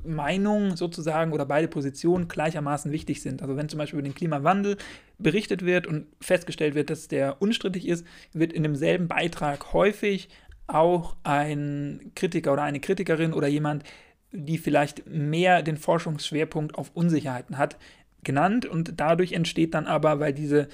Meinungen 0.04 0.76
sozusagen 0.76 1.32
oder 1.32 1.44
beide 1.44 1.68
Positionen 1.68 2.28
gleichermaßen 2.28 2.90
wichtig 2.90 3.20
sind. 3.22 3.42
Also 3.42 3.56
wenn 3.56 3.68
zum 3.68 3.78
Beispiel 3.78 3.98
über 3.98 4.08
den 4.08 4.14
Klimawandel 4.14 4.76
berichtet 5.18 5.64
wird 5.64 5.86
und 5.86 6.06
festgestellt 6.20 6.74
wird, 6.74 6.90
dass 6.90 7.08
der 7.08 7.40
unstrittig 7.42 7.86
ist, 7.86 8.06
wird 8.32 8.52
in 8.52 8.62
demselben 8.62 9.08
Beitrag 9.08 9.72
häufig 9.72 10.28
auch 10.66 11.16
ein 11.22 12.12
Kritiker 12.14 12.52
oder 12.54 12.62
eine 12.62 12.80
Kritikerin 12.80 13.34
oder 13.34 13.48
jemand, 13.48 13.84
die 14.32 14.58
vielleicht 14.58 15.06
mehr 15.06 15.62
den 15.62 15.76
Forschungsschwerpunkt 15.76 16.76
auf 16.76 16.90
Unsicherheiten 16.94 17.58
hat, 17.58 17.76
genannt. 18.24 18.66
Und 18.66 18.94
dadurch 18.96 19.32
entsteht 19.32 19.74
dann 19.74 19.86
aber, 19.86 20.18
weil 20.18 20.32
diese 20.32 20.68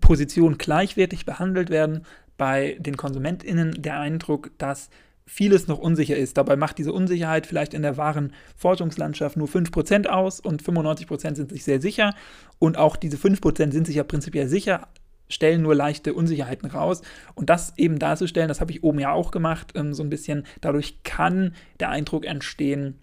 Positionen 0.00 0.58
gleichwertig 0.58 1.24
behandelt 1.24 1.70
werden, 1.70 2.04
bei 2.36 2.76
den 2.80 2.96
KonsumentInnen 2.96 3.82
der 3.82 4.00
Eindruck, 4.00 4.50
dass 4.58 4.90
vieles 5.26 5.68
noch 5.68 5.78
unsicher 5.78 6.16
ist. 6.16 6.36
Dabei 6.36 6.56
macht 6.56 6.78
diese 6.78 6.92
Unsicherheit 6.92 7.46
vielleicht 7.46 7.74
in 7.74 7.82
der 7.82 7.96
wahren 7.96 8.32
Forschungslandschaft 8.56 9.36
nur 9.36 9.48
5% 9.48 10.06
aus 10.06 10.40
und 10.40 10.62
95% 10.62 11.36
sind 11.36 11.50
sich 11.50 11.64
sehr 11.64 11.80
sicher. 11.80 12.14
Und 12.58 12.76
auch 12.76 12.96
diese 12.96 13.16
5% 13.16 13.72
sind 13.72 13.86
sich 13.86 13.96
ja 13.96 14.04
prinzipiell 14.04 14.48
sicher, 14.48 14.88
stellen 15.28 15.62
nur 15.62 15.74
leichte 15.74 16.14
Unsicherheiten 16.14 16.68
raus. 16.70 17.02
Und 17.34 17.50
das 17.50 17.76
eben 17.78 17.98
darzustellen, 17.98 18.48
das 18.48 18.60
habe 18.60 18.72
ich 18.72 18.82
oben 18.82 18.98
ja 18.98 19.12
auch 19.12 19.30
gemacht, 19.30 19.72
ähm, 19.74 19.94
so 19.94 20.02
ein 20.02 20.10
bisschen. 20.10 20.44
Dadurch 20.60 21.02
kann 21.02 21.54
der 21.80 21.90
Eindruck 21.90 22.26
entstehen, 22.26 22.98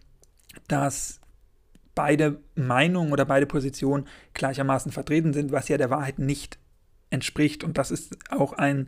dass 0.67 1.19
beide 1.95 2.39
Meinungen 2.55 3.11
oder 3.11 3.25
beide 3.25 3.45
Positionen 3.45 4.07
gleichermaßen 4.33 4.91
vertreten 4.91 5.33
sind, 5.33 5.51
was 5.51 5.67
ja 5.67 5.77
der 5.77 5.89
Wahrheit 5.89 6.19
nicht 6.19 6.57
entspricht. 7.09 7.63
Und 7.63 7.77
das 7.77 7.91
ist 7.91 8.17
auch 8.29 8.53
ein 8.53 8.87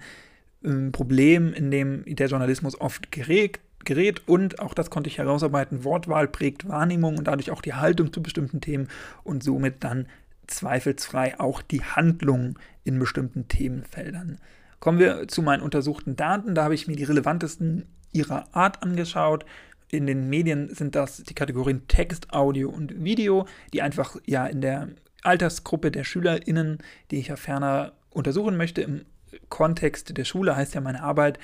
ähm, 0.64 0.92
Problem, 0.92 1.54
in 1.54 1.72
dem 1.72 2.04
der 2.06 2.28
Journalismus 2.28 2.80
oft 2.80 3.12
gerät, 3.12 3.60
gerät 3.84 4.28
und 4.28 4.60
auch 4.60 4.74
das 4.74 4.90
konnte 4.90 5.10
ich 5.10 5.18
herausarbeiten, 5.18 5.84
Wortwahl 5.84 6.28
prägt 6.28 6.68
Wahrnehmung 6.68 7.18
und 7.18 7.26
dadurch 7.26 7.52
auch 7.52 7.62
die 7.62 7.74
Haltung 7.74 8.14
zu 8.14 8.22
bestimmten 8.22 8.62
Themen 8.62 8.88
und 9.24 9.44
somit 9.44 9.84
dann 9.84 10.08
zweifelsfrei 10.48 11.40
auch 11.40 11.62
die 11.62 11.84
Handlung 11.84 12.60
in 12.84 13.00
bestimmten 13.00 13.48
Themenfeldern. 13.48 14.40
Kommen 14.80 15.00
wir 15.00 15.28
zu 15.28 15.42
meinen 15.42 15.62
untersuchten 15.62 16.16
Daten. 16.16 16.56
Da 16.56 16.64
habe 16.64 16.76
ich 16.76 16.88
mir 16.88 16.96
die 16.96 17.04
relevantesten 17.04 17.86
ihrer 18.12 18.46
Art 18.56 18.84
angeschaut. 18.84 19.46
In 19.90 20.08
den 20.08 20.30
Medien 20.30 20.74
sind 20.74 20.96
das 20.96 21.24
die 21.24 21.36
Kategorien 21.36 21.88
Text, 21.88 22.34
Audio 22.34 22.70
und 22.70 23.04
Video, 23.04 23.46
die 23.74 23.82
einfach 23.82 24.18
ja 24.26 24.46
in 24.46 24.62
der 24.62 24.90
Altersgruppe 25.24 25.92
der 25.92 26.04
SchülerInnen, 26.04 26.80
die 27.12 27.20
ich 27.20 27.28
ja 27.28 27.36
ferner 27.36 27.94
untersuchen 28.10 28.58
möchte, 28.58 28.82
im 28.82 29.06
Kontext 29.50 30.18
der 30.18 30.26
Schule 30.26 30.56
heißt 30.56 30.76
ja 30.76 30.82
meine 30.82 31.04
Arbeit. 31.04 31.40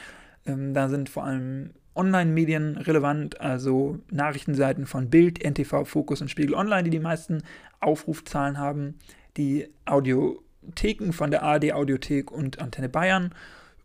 Ähm, 0.46 0.74
da 0.74 0.89
sind 0.89 1.10
vor 1.10 1.24
allem 1.24 1.72
Online-Medien 1.96 2.77
relevant, 2.77 3.41
also 3.41 4.00
Nachrichtenseiten 4.12 4.86
von 4.86 5.10
Bild, 5.10 5.44
NTV, 5.44 5.86
Fokus 5.86 6.22
und 6.22 6.29
Spiegel 6.29 6.53
Online, 6.53 6.84
die 6.84 6.91
die 6.91 7.00
meisten 7.00 7.44
Aufrufzahlen 7.79 8.58
haben. 8.58 9.00
Die 9.36 9.67
Audiotheken 9.86 11.12
von 11.12 11.32
der 11.32 11.44
ARD 11.44 11.74
Audiothek 11.74 12.32
und 12.32 12.60
Antenne 12.60 12.89
Bayern, 12.89 13.34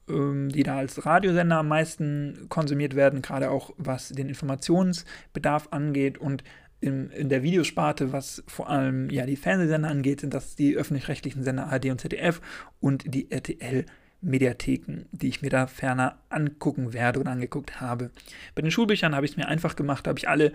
ähm, 0.09 0.51
die 0.51 0.63
da 0.63 0.77
als 0.77 1.05
Radiosender 1.05 1.59
am 1.59 1.69
meisten 1.69 2.47
konsumiert 2.49 2.95
werden, 2.95 3.23
gerade 3.23 3.51
auch 3.51 3.73
was 3.79 4.11
den 4.11 4.29
Informationsbedarf 4.29 5.69
angeht 5.71 6.19
und 6.19 6.45
in, 6.83 7.11
in 7.11 7.29
der 7.29 7.43
Videosparte, 7.43 8.13
was 8.13 8.43
vor 8.49 8.69
allem 8.69 9.09
ja 9.09 9.25
die 9.25 9.37
Fernsehsender 9.37 9.89
angeht, 9.89 10.21
sind 10.21 10.35
das 10.35 10.57
die 10.57 10.77
öffentlich-rechtlichen 10.77 11.45
Sender 11.45 11.69
ARD 11.69 11.87
und 11.87 12.01
ZDF 12.01 12.41
und 12.81 13.05
die 13.07 13.31
RTL 13.31 13.87
Mediatheken, 14.21 15.07
die 15.13 15.29
ich 15.29 15.43
mir 15.43 15.51
da 15.51 15.67
ferner 15.67 16.19
angucken 16.29 16.93
werde 16.93 17.21
und 17.21 17.29
angeguckt 17.29 17.81
habe. 17.81 18.11
Bei 18.55 18.63
den 18.63 18.71
Schulbüchern 18.71 19.15
habe 19.15 19.27
ich 19.27 19.33
es 19.33 19.37
mir 19.37 19.49
einfach 19.49 19.77
gemacht, 19.77 20.07
habe 20.09 20.19
ich 20.19 20.29
alle, 20.29 20.53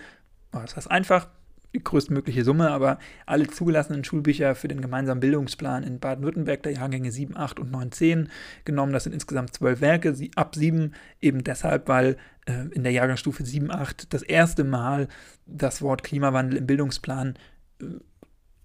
oh, 0.54 0.60
das 0.60 0.76
heißt 0.76 0.92
einfach, 0.92 1.30
die 1.74 1.84
größtmögliche 1.84 2.44
Summe, 2.44 2.72
aber 2.72 3.00
alle 3.26 3.48
zugelassenen 3.48 4.04
Schulbücher 4.04 4.56
für 4.56 4.68
den 4.68 4.82
gemeinsamen 4.82 5.20
Bildungsplan 5.20 5.84
in 5.84 6.00
Baden-Württemberg 6.00 6.64
der 6.64 6.74
Jahrgänge 6.74 7.12
7, 7.12 7.38
8 7.38 7.60
und 7.60 7.72
9, 7.72 7.92
10 7.92 8.30
genommen. 8.66 8.94
Das 8.94 9.04
sind 9.04 9.14
insgesamt 9.14 9.54
zwölf 9.54 9.82
Werke, 9.82 10.16
ab 10.36 10.56
7 10.56 10.94
eben 11.22 11.44
deshalb, 11.44 11.88
weil 11.88 12.18
äh, 12.46 12.68
in 12.72 12.84
der 12.84 12.92
Jahrgangsstufe 12.92 13.46
7, 13.46 13.72
8 13.72 14.14
das 14.14 14.24
erste 14.24 14.64
Mal 14.64 15.08
das 15.46 15.82
Wort 15.82 16.04
Klimawandel 16.04 16.58
im 16.58 16.68
Bildungsplan 16.68 17.36
äh, 17.82 17.86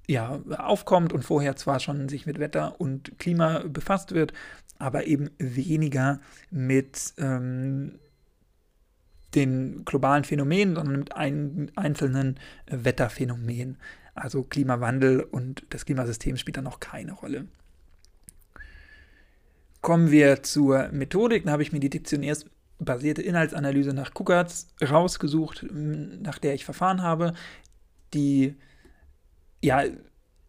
ja, 0.08 0.40
aufkommt 0.58 1.12
und 1.12 1.22
vorher 1.22 1.56
zwar 1.56 1.80
schon 1.80 2.08
sich 2.08 2.26
mit 2.26 2.38
Wetter 2.38 2.80
und 2.80 3.18
Klima 3.18 3.60
befasst 3.68 4.12
wird, 4.12 4.32
aber 4.78 5.06
eben 5.06 5.30
weniger 5.38 6.20
mit 6.50 7.14
ähm, 7.18 7.98
den 9.34 9.84
globalen 9.84 10.24
Phänomenen, 10.24 10.74
sondern 10.74 10.98
mit 10.98 11.16
ein, 11.16 11.70
einzelnen 11.76 12.36
äh, 12.66 12.78
Wetterphänomenen. 12.84 13.78
Also 14.14 14.42
Klimawandel 14.42 15.20
und 15.20 15.64
das 15.70 15.86
Klimasystem 15.86 16.36
spielt 16.36 16.58
da 16.58 16.62
noch 16.62 16.80
keine 16.80 17.12
Rolle. 17.12 17.46
Kommen 19.80 20.10
wir 20.10 20.42
zur 20.42 20.88
Methodik. 20.92 21.44
Da 21.44 21.52
habe 21.52 21.62
ich 21.62 21.72
mir 21.72 21.80
die 21.80 21.90
diktionärsbasierte 21.90 23.22
Inhaltsanalyse 23.22 23.94
nach 23.94 24.12
Kuckertz 24.14 24.68
rausgesucht, 24.82 25.66
nach 25.72 26.38
der 26.38 26.54
ich 26.54 26.64
verfahren 26.64 27.02
habe. 27.02 27.32
Die 28.12 28.54
ja, 29.62 29.84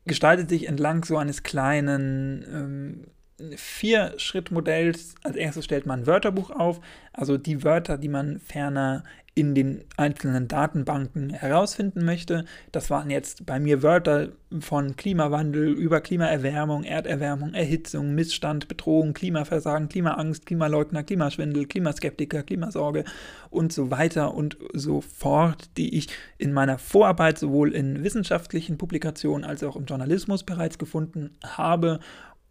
gestaltet 0.05 0.49
sich 0.49 0.67
entlang 0.67 1.05
so 1.05 1.17
eines 1.17 1.43
kleinen 1.43 2.43
ähm, 2.51 3.07
Vier-Schritt-Modells. 3.55 5.15
Als 5.23 5.35
erstes 5.35 5.65
stellt 5.65 5.85
man 5.85 6.01
ein 6.01 6.07
Wörterbuch 6.07 6.51
auf, 6.51 6.79
also 7.11 7.37
die 7.37 7.63
Wörter, 7.63 7.97
die 7.97 8.09
man 8.09 8.39
ferner 8.39 9.03
in 9.35 9.55
den 9.55 9.83
einzelnen 9.97 10.47
Datenbanken 10.47 11.31
herausfinden 11.31 12.05
möchte. 12.05 12.45
Das 12.71 12.91
waren 12.91 13.09
jetzt 13.09 13.47
bei 13.47 13.59
mir 13.59 13.81
Wörter 13.81 14.29
von 14.59 14.95
Klimawandel 14.95 15.69
über 15.69 16.01
Klimaerwärmung, 16.01 16.83
Erderwärmung, 16.83 17.55
Erhitzung, 17.55 18.13
Missstand, 18.13 18.67
Bedrohung, 18.67 19.13
Klimaversagen, 19.15 19.89
Klimaangst, 19.89 20.45
Klimaleugner, 20.45 21.01
Klimaschwindel, 21.03 21.65
Klimaskeptiker, 21.65 22.43
Klimasorge 22.43 23.05
und 23.49 23.73
so 23.73 23.89
weiter 23.89 24.35
und 24.35 24.57
so 24.73 25.01
fort, 25.01 25.69
die 25.77 25.97
ich 25.97 26.09
in 26.37 26.53
meiner 26.53 26.77
Vorarbeit 26.77 27.39
sowohl 27.39 27.73
in 27.73 28.03
wissenschaftlichen 28.03 28.77
Publikationen 28.77 29.45
als 29.45 29.63
auch 29.63 29.75
im 29.75 29.85
Journalismus 29.85 30.43
bereits 30.43 30.77
gefunden 30.77 31.31
habe 31.43 31.99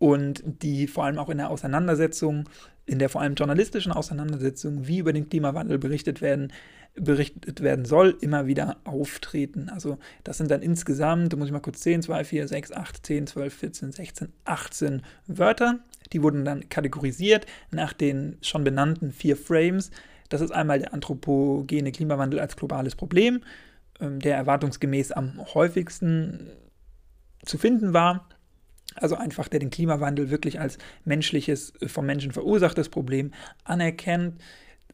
und 0.02 0.42
die 0.44 0.88
vor 0.88 1.04
allem 1.04 1.16
auch 1.20 1.28
in 1.28 1.38
der 1.38 1.48
Auseinandersetzung, 1.48 2.48
in 2.86 2.98
der 2.98 3.08
vor 3.08 3.20
allem 3.20 3.36
journalistischen 3.36 3.92
Auseinandersetzung, 3.92 4.88
wie 4.88 4.98
über 4.98 5.12
den 5.12 5.28
Klimawandel 5.28 5.78
berichtet 5.78 6.20
werden, 6.20 6.52
berichtet 6.96 7.60
werden 7.60 7.84
soll, 7.84 8.16
immer 8.20 8.48
wieder 8.48 8.78
auftreten. 8.82 9.68
Also 9.68 9.98
das 10.24 10.38
sind 10.38 10.50
dann 10.50 10.60
insgesamt, 10.60 11.32
da 11.32 11.36
muss 11.36 11.46
ich 11.46 11.52
mal 11.52 11.60
kurz 11.60 11.82
10, 11.82 12.02
2, 12.02 12.24
4, 12.24 12.48
6, 12.48 12.72
8, 12.72 13.06
10, 13.06 13.26
12, 13.28 13.54
14, 13.54 13.92
16, 13.92 14.28
18 14.44 15.02
Wörter. 15.28 15.78
Die 16.12 16.20
wurden 16.20 16.44
dann 16.44 16.68
kategorisiert 16.68 17.46
nach 17.70 17.92
den 17.92 18.38
schon 18.42 18.64
benannten 18.64 19.12
vier 19.12 19.36
Frames. 19.36 19.92
Das 20.30 20.40
ist 20.40 20.50
einmal 20.50 20.80
der 20.80 20.94
anthropogene 20.94 21.92
Klimawandel 21.92 22.40
als 22.40 22.56
globales 22.56 22.96
Problem, 22.96 23.40
ähm, 24.00 24.18
der 24.18 24.34
erwartungsgemäß 24.34 25.12
am 25.12 25.38
häufigsten 25.54 26.50
zu 27.44 27.56
finden 27.56 27.92
war. 27.92 28.26
Also 28.96 29.16
einfach, 29.16 29.48
der 29.48 29.60
den 29.60 29.70
Klimawandel 29.70 30.30
wirklich 30.30 30.60
als 30.60 30.78
menschliches, 31.04 31.72
äh, 31.80 31.88
vom 31.88 32.06
Menschen 32.06 32.32
verursachtes 32.32 32.88
Problem 32.88 33.32
anerkennt. 33.64 34.40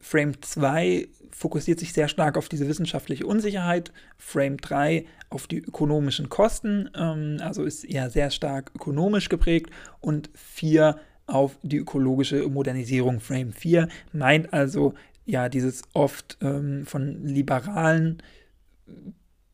Frame 0.01 0.41
2 0.41 1.07
fokussiert 1.31 1.79
sich 1.79 1.93
sehr 1.93 2.07
stark 2.07 2.37
auf 2.37 2.49
diese 2.49 2.67
wissenschaftliche 2.67 3.25
Unsicherheit. 3.25 3.91
Frame 4.17 4.57
3 4.57 5.05
auf 5.29 5.47
die 5.47 5.59
ökonomischen 5.59 6.29
Kosten, 6.29 6.89
ähm, 6.95 7.37
also 7.41 7.63
ist 7.63 7.83
ja 7.83 8.09
sehr 8.09 8.31
stark 8.31 8.71
ökonomisch 8.75 9.29
geprägt. 9.29 9.71
Und 9.99 10.29
4 10.35 10.99
auf 11.27 11.57
die 11.61 11.77
ökologische 11.77 12.47
Modernisierung. 12.47 13.19
Frame 13.19 13.53
4 13.53 13.87
meint 14.11 14.51
also 14.53 14.93
ja 15.25 15.47
dieses 15.47 15.83
oft 15.93 16.37
ähm, 16.41 16.85
von 16.85 17.25
Liberalen 17.25 18.21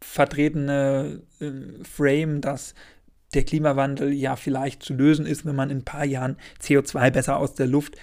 vertretene 0.01 1.21
äh, 1.39 1.51
Frame, 1.83 2.41
dass 2.41 2.75
der 3.33 3.43
Klimawandel 3.43 4.13
ja 4.13 4.35
vielleicht 4.35 4.83
zu 4.83 4.93
lösen 4.93 5.25
ist, 5.25 5.45
wenn 5.45 5.55
man 5.55 5.69
in 5.69 5.79
ein 5.79 5.85
paar 5.85 6.05
Jahren 6.05 6.37
CO2 6.61 7.11
besser 7.11 7.37
aus 7.37 7.53
der 7.55 7.67
Luft 7.67 7.97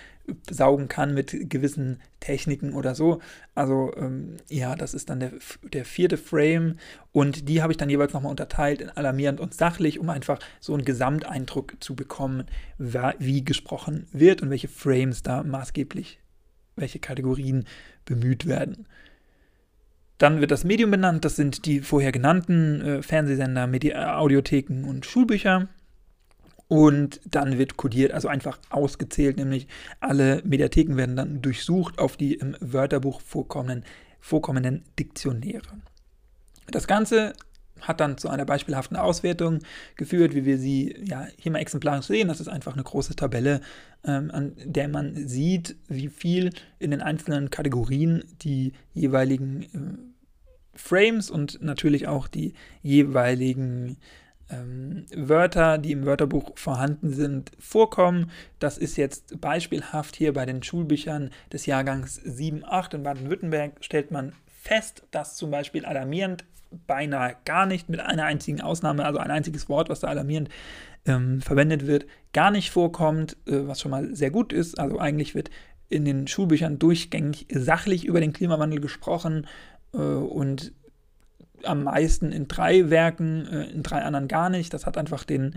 saugen 0.51 0.89
kann 0.89 1.15
mit 1.15 1.51
gewissen 1.51 2.01
Techniken 2.21 2.75
oder 2.75 2.95
so. 2.95 3.21
Also 3.55 3.93
ähm, 3.97 4.37
ja, 4.49 4.77
das 4.77 4.95
ist 4.95 5.11
dann 5.11 5.21
der, 5.21 5.33
der 5.73 5.85
vierte 5.85 6.17
Frame 6.17 6.77
und 7.11 7.49
die 7.49 7.63
habe 7.63 7.73
ich 7.73 7.77
dann 7.77 7.91
jeweils 7.91 8.13
nochmal 8.13 8.31
unterteilt 8.31 8.81
in 8.81 8.91
alarmierend 8.91 9.41
und 9.41 9.55
sachlich, 9.55 9.99
um 9.99 10.09
einfach 10.11 10.39
so 10.61 10.75
einen 10.75 10.85
Gesamteindruck 10.85 11.77
zu 11.81 11.97
bekommen, 11.97 12.47
wie 12.79 13.45
gesprochen 13.45 14.07
wird 14.13 14.43
und 14.43 14.51
welche 14.51 14.69
Frames 14.69 15.23
da 15.23 15.43
maßgeblich, 15.43 16.21
welche 16.77 17.01
Kategorien 17.01 17.67
bemüht 18.05 18.47
werden. 18.47 18.87
Dann 20.23 20.41
wird 20.41 20.53
das 20.53 20.63
Medium 20.63 20.93
benannt, 20.93 21.25
das 21.25 21.35
sind 21.35 21.67
die 21.67 21.81
vorher 21.81 22.13
genannten 22.13 22.81
äh, 22.81 23.03
Fernsehsender, 23.03 23.67
Medi 23.67 23.93
Audiotheken 23.93 24.85
und 24.85 25.05
Schulbücher. 25.05 25.67
Und 26.69 27.21
dann 27.25 27.59
wird 27.59 27.77
kodiert, 27.77 28.13
also 28.13 28.29
einfach 28.29 28.61
ausgezählt, 28.71 29.37
nämlich 29.37 29.67
alle 29.99 30.41
Mediatheken 30.45 30.97
werden 30.97 31.17
dann 31.17 31.43
durchsucht 31.43 31.99
auf 31.99 32.17
die 32.17 32.35
im 32.35 32.55
Wörterbuch 32.61 33.21
vorkommenden, 33.21 33.85
vorkommenden 34.21 34.85
Diktionäre. 34.97 35.67
Das 36.71 36.87
Ganze 36.87 37.33
hat 37.83 38.01
dann 38.01 38.19
zu 38.19 38.29
einer 38.29 38.45
beispielhaften 38.45 38.97
Auswertung 38.97 39.61
geführt, 39.97 40.35
wie 40.35 40.45
wir 40.45 40.59
sie 40.59 40.97
ja 41.05 41.27
hier 41.37 41.53
mal 41.53 41.59
exemplarisch 41.59 42.07
sehen. 42.07 42.29
Das 42.29 42.41
ist 42.41 42.49
einfach 42.49 42.73
eine 42.73 42.83
große 42.83 43.17
Tabelle, 43.17 43.61
ähm, 44.05 44.31
an 44.33 44.53
der 44.65 44.89
man 44.89 45.29
sieht, 45.29 45.77
wie 45.89 46.09
viel 46.09 46.51
in 46.79 46.91
den 46.91 47.03
einzelnen 47.03 47.51
Kategorien 47.51 48.25
die 48.43 48.73
jeweiligen 48.95 49.63
äh, 49.63 50.13
Frames 50.75 51.31
und 51.31 51.63
natürlich 51.63 52.09
auch 52.09 52.29
die 52.29 52.55
jeweiligen 52.83 53.99
ähm, 54.53 55.07
Wörter, 55.15 55.79
die 55.79 55.93
im 55.93 56.07
Wörterbuch 56.07 56.53
vorhanden 56.57 57.13
sind, 57.13 57.53
vorkommen. 57.59 58.31
Das 58.59 58.79
ist 58.79 58.97
jetzt 58.97 59.41
beispielhaft 59.41 60.17
hier 60.17 60.33
bei 60.33 60.47
den 60.47 60.63
Schulbüchern 60.63 61.31
des 61.53 61.67
Jahrgangs 61.67 62.17
7, 62.17 62.65
8 62.65 62.95
in 62.95 63.03
Baden-Württemberg 63.03 63.73
stellt 63.81 64.11
man 64.11 64.33
fest, 64.47 65.05
dass 65.11 65.37
zum 65.37 65.51
Beispiel 65.51 65.85
alarmierend 65.85 66.45
beinahe 66.87 67.37
gar 67.45 67.67
nicht 67.67 67.89
mit 67.89 68.01
einer 68.01 68.25
einzigen 68.25 68.61
Ausnahme, 68.61 69.05
also 69.05 69.19
ein 69.19 69.31
einziges 69.31 69.69
Wort, 69.69 69.89
was 69.89 70.01
da 70.01 70.09
alarmierend 70.09 70.49
ähm, 71.05 71.41
verwendet 71.41 71.87
wird, 71.87 72.07
gar 72.33 72.51
nicht 72.51 72.71
vorkommt, 72.71 73.37
äh, 73.47 73.67
was 73.67 73.81
schon 73.81 73.91
mal 73.91 74.15
sehr 74.15 74.31
gut 74.31 74.53
ist. 74.53 74.79
Also 74.79 74.99
eigentlich 74.99 75.35
wird 75.35 75.51
in 75.89 76.05
den 76.05 76.27
Schulbüchern 76.27 76.79
durchgängig 76.79 77.47
sachlich 77.53 78.05
über 78.05 78.21
den 78.21 78.33
Klimawandel 78.33 78.81
gesprochen 78.81 79.47
äh, 79.93 79.99
und 79.99 80.73
am 81.65 81.85
meisten 81.85 82.33
in 82.33 82.49
drei 82.49 82.91
Werken, 82.91 83.47
äh, 83.47 83.65
in 83.71 83.83
drei 83.83 84.03
anderen 84.03 84.29
gar 84.29 84.51
nicht. 84.51 84.73
Das 84.75 84.87
hat 84.87 84.97
einfach 84.97 85.25
den 85.25 85.57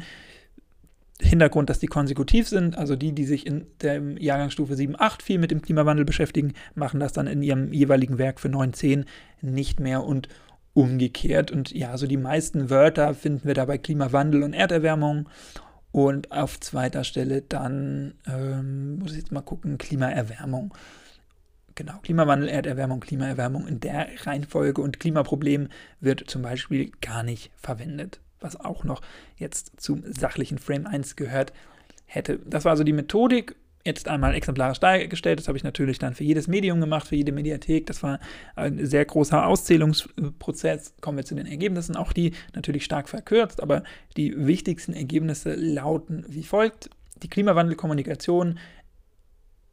Hintergrund, 1.22 1.70
dass 1.70 1.80
die 1.80 1.88
konsekutiv 1.88 2.48
sind. 2.48 2.78
Also 2.78 2.96
die, 2.96 3.14
die 3.14 3.26
sich 3.26 3.48
in 3.48 3.66
der 3.82 4.02
Jahrgangsstufe 4.20 4.76
7, 4.76 4.96
8 5.00 5.24
viel 5.24 5.40
mit 5.40 5.52
dem 5.52 5.62
Klimawandel 5.62 6.06
beschäftigen, 6.06 6.54
machen 6.74 7.00
das 7.00 7.14
dann 7.14 7.28
in 7.28 7.42
ihrem 7.42 7.72
jeweiligen 7.72 8.18
Werk 8.18 8.40
für 8.40 8.50
9, 8.50 8.74
10 8.74 9.06
nicht 9.42 9.80
mehr 9.80 10.04
und 10.04 10.28
umgekehrt. 10.76 11.50
Und 11.50 11.72
ja, 11.72 11.98
so 11.98 12.06
die 12.06 12.18
meisten 12.18 12.70
Wörter 12.70 13.16
finden 13.16 13.48
wir 13.48 13.56
dabei 13.56 13.80
Klimawandel 13.80 14.44
und 14.44 14.54
Erderwärmung. 14.54 15.28
Und 15.92 16.32
auf 16.32 16.60
zweiter 16.60 17.06
Stelle 17.06 17.42
dann, 17.42 18.16
ähm, 18.28 19.00
muss 19.00 19.14
ich 19.14 19.20
jetzt 19.20 19.32
mal 19.32 19.42
gucken, 19.42 19.78
Klimaerwärmung. 19.78 20.74
Genau, 21.74 22.00
Klimawandel, 22.04 22.50
Erderwärmung, 22.50 23.00
Klimaerwärmung 23.00 23.68
in 23.68 23.80
der 23.80 24.08
Reihenfolge 24.26 24.82
und 24.82 25.00
Klimaproblem 25.00 25.70
wird 26.02 26.30
zum 26.30 26.42
Beispiel 26.42 26.92
gar 27.02 27.24
nicht 27.24 27.52
verwendet, 27.56 28.20
was 28.40 28.60
auch 28.60 28.84
noch 28.84 29.02
jetzt 29.38 29.72
zum 29.78 30.04
sachlichen 30.12 30.58
Frame 30.58 30.88
1 30.88 31.16
gehört 31.16 31.54
hätte. 32.06 32.40
Das 32.46 32.66
war 32.66 32.72
also 32.72 32.84
die 32.84 32.94
Methodik, 32.94 33.56
jetzt 33.86 34.08
einmal 34.08 34.34
exemplarisch 34.34 34.80
dargestellt. 34.80 35.40
Das 35.40 35.48
habe 35.48 35.58
ich 35.58 35.64
natürlich 35.64 36.00
dann 36.00 36.16
für 36.16 36.24
jedes 36.24 36.48
Medium 36.48 36.82
gemacht, 36.82 37.08
für 37.08 37.16
jede 37.16 37.32
Mediathek. 37.32 37.86
Das 37.86 38.02
war 38.02 38.20
ein 38.56 38.86
sehr 38.86 39.06
großer 39.06 39.46
Auszählungsprozess. 39.46 40.96
Kommen 41.02 41.18
wir 41.18 41.26
zu 41.26 41.36
den 41.36 41.46
Ergebnissen. 41.46 41.96
Auch 41.96 42.12
die 42.12 42.34
natürlich 42.54 42.84
stark 42.84 43.08
verkürzt, 43.08 43.62
aber 43.62 43.84
die 44.18 44.34
wichtigsten 44.48 44.94
Ergebnisse 44.94 45.54
lauten 45.54 46.26
wie 46.28 46.44
folgt. 46.44 46.90
Die 47.22 47.30
Klimawandelkommunikation 47.30 48.58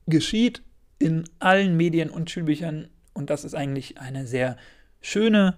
geschieht 0.06 0.62
in 0.98 1.24
allen 1.38 1.76
Medien 1.76 2.10
und 2.10 2.30
Schulbüchern. 2.30 2.88
Und 3.14 3.30
das 3.30 3.44
ist 3.44 3.54
eigentlich 3.54 3.98
eine 3.98 4.26
sehr 4.26 4.56
schöne 5.00 5.56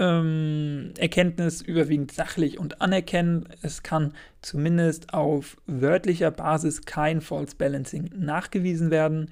ähm, 0.00 0.92
Erkenntnis, 0.98 1.60
überwiegend 1.60 2.10
sachlich 2.10 2.58
und 2.58 2.80
anerkennend. 2.80 3.48
Es 3.62 3.82
kann 3.82 4.14
zumindest 4.40 5.14
auf 5.14 5.58
wörtlicher 5.66 6.30
Basis 6.30 6.86
kein 6.86 7.20
False 7.20 7.54
Balancing 7.54 8.10
nachgewiesen 8.16 8.90
werden. 8.90 9.30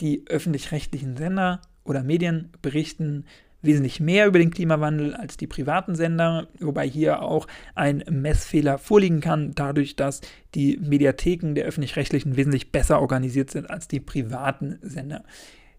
Die 0.00 0.24
öffentlich-rechtlichen 0.26 1.16
Sender 1.16 1.60
oder 1.84 2.02
Medien 2.02 2.50
berichten 2.62 3.24
wesentlich 3.60 3.98
mehr 3.98 4.26
über 4.26 4.38
den 4.38 4.50
Klimawandel 4.50 5.14
als 5.14 5.36
die 5.36 5.46
privaten 5.46 5.94
Sender, 5.94 6.48
wobei 6.60 6.86
hier 6.86 7.22
auch 7.22 7.46
ein 7.74 8.04
Messfehler 8.08 8.78
vorliegen 8.78 9.20
kann, 9.20 9.52
dadurch, 9.54 9.96
dass 9.96 10.20
die 10.54 10.76
Mediatheken 10.76 11.54
der 11.54 11.64
öffentlich-rechtlichen 11.64 12.36
wesentlich 12.36 12.72
besser 12.72 13.00
organisiert 13.00 13.50
sind 13.50 13.70
als 13.70 13.88
die 13.88 14.00
privaten 14.00 14.78
Sender. 14.82 15.24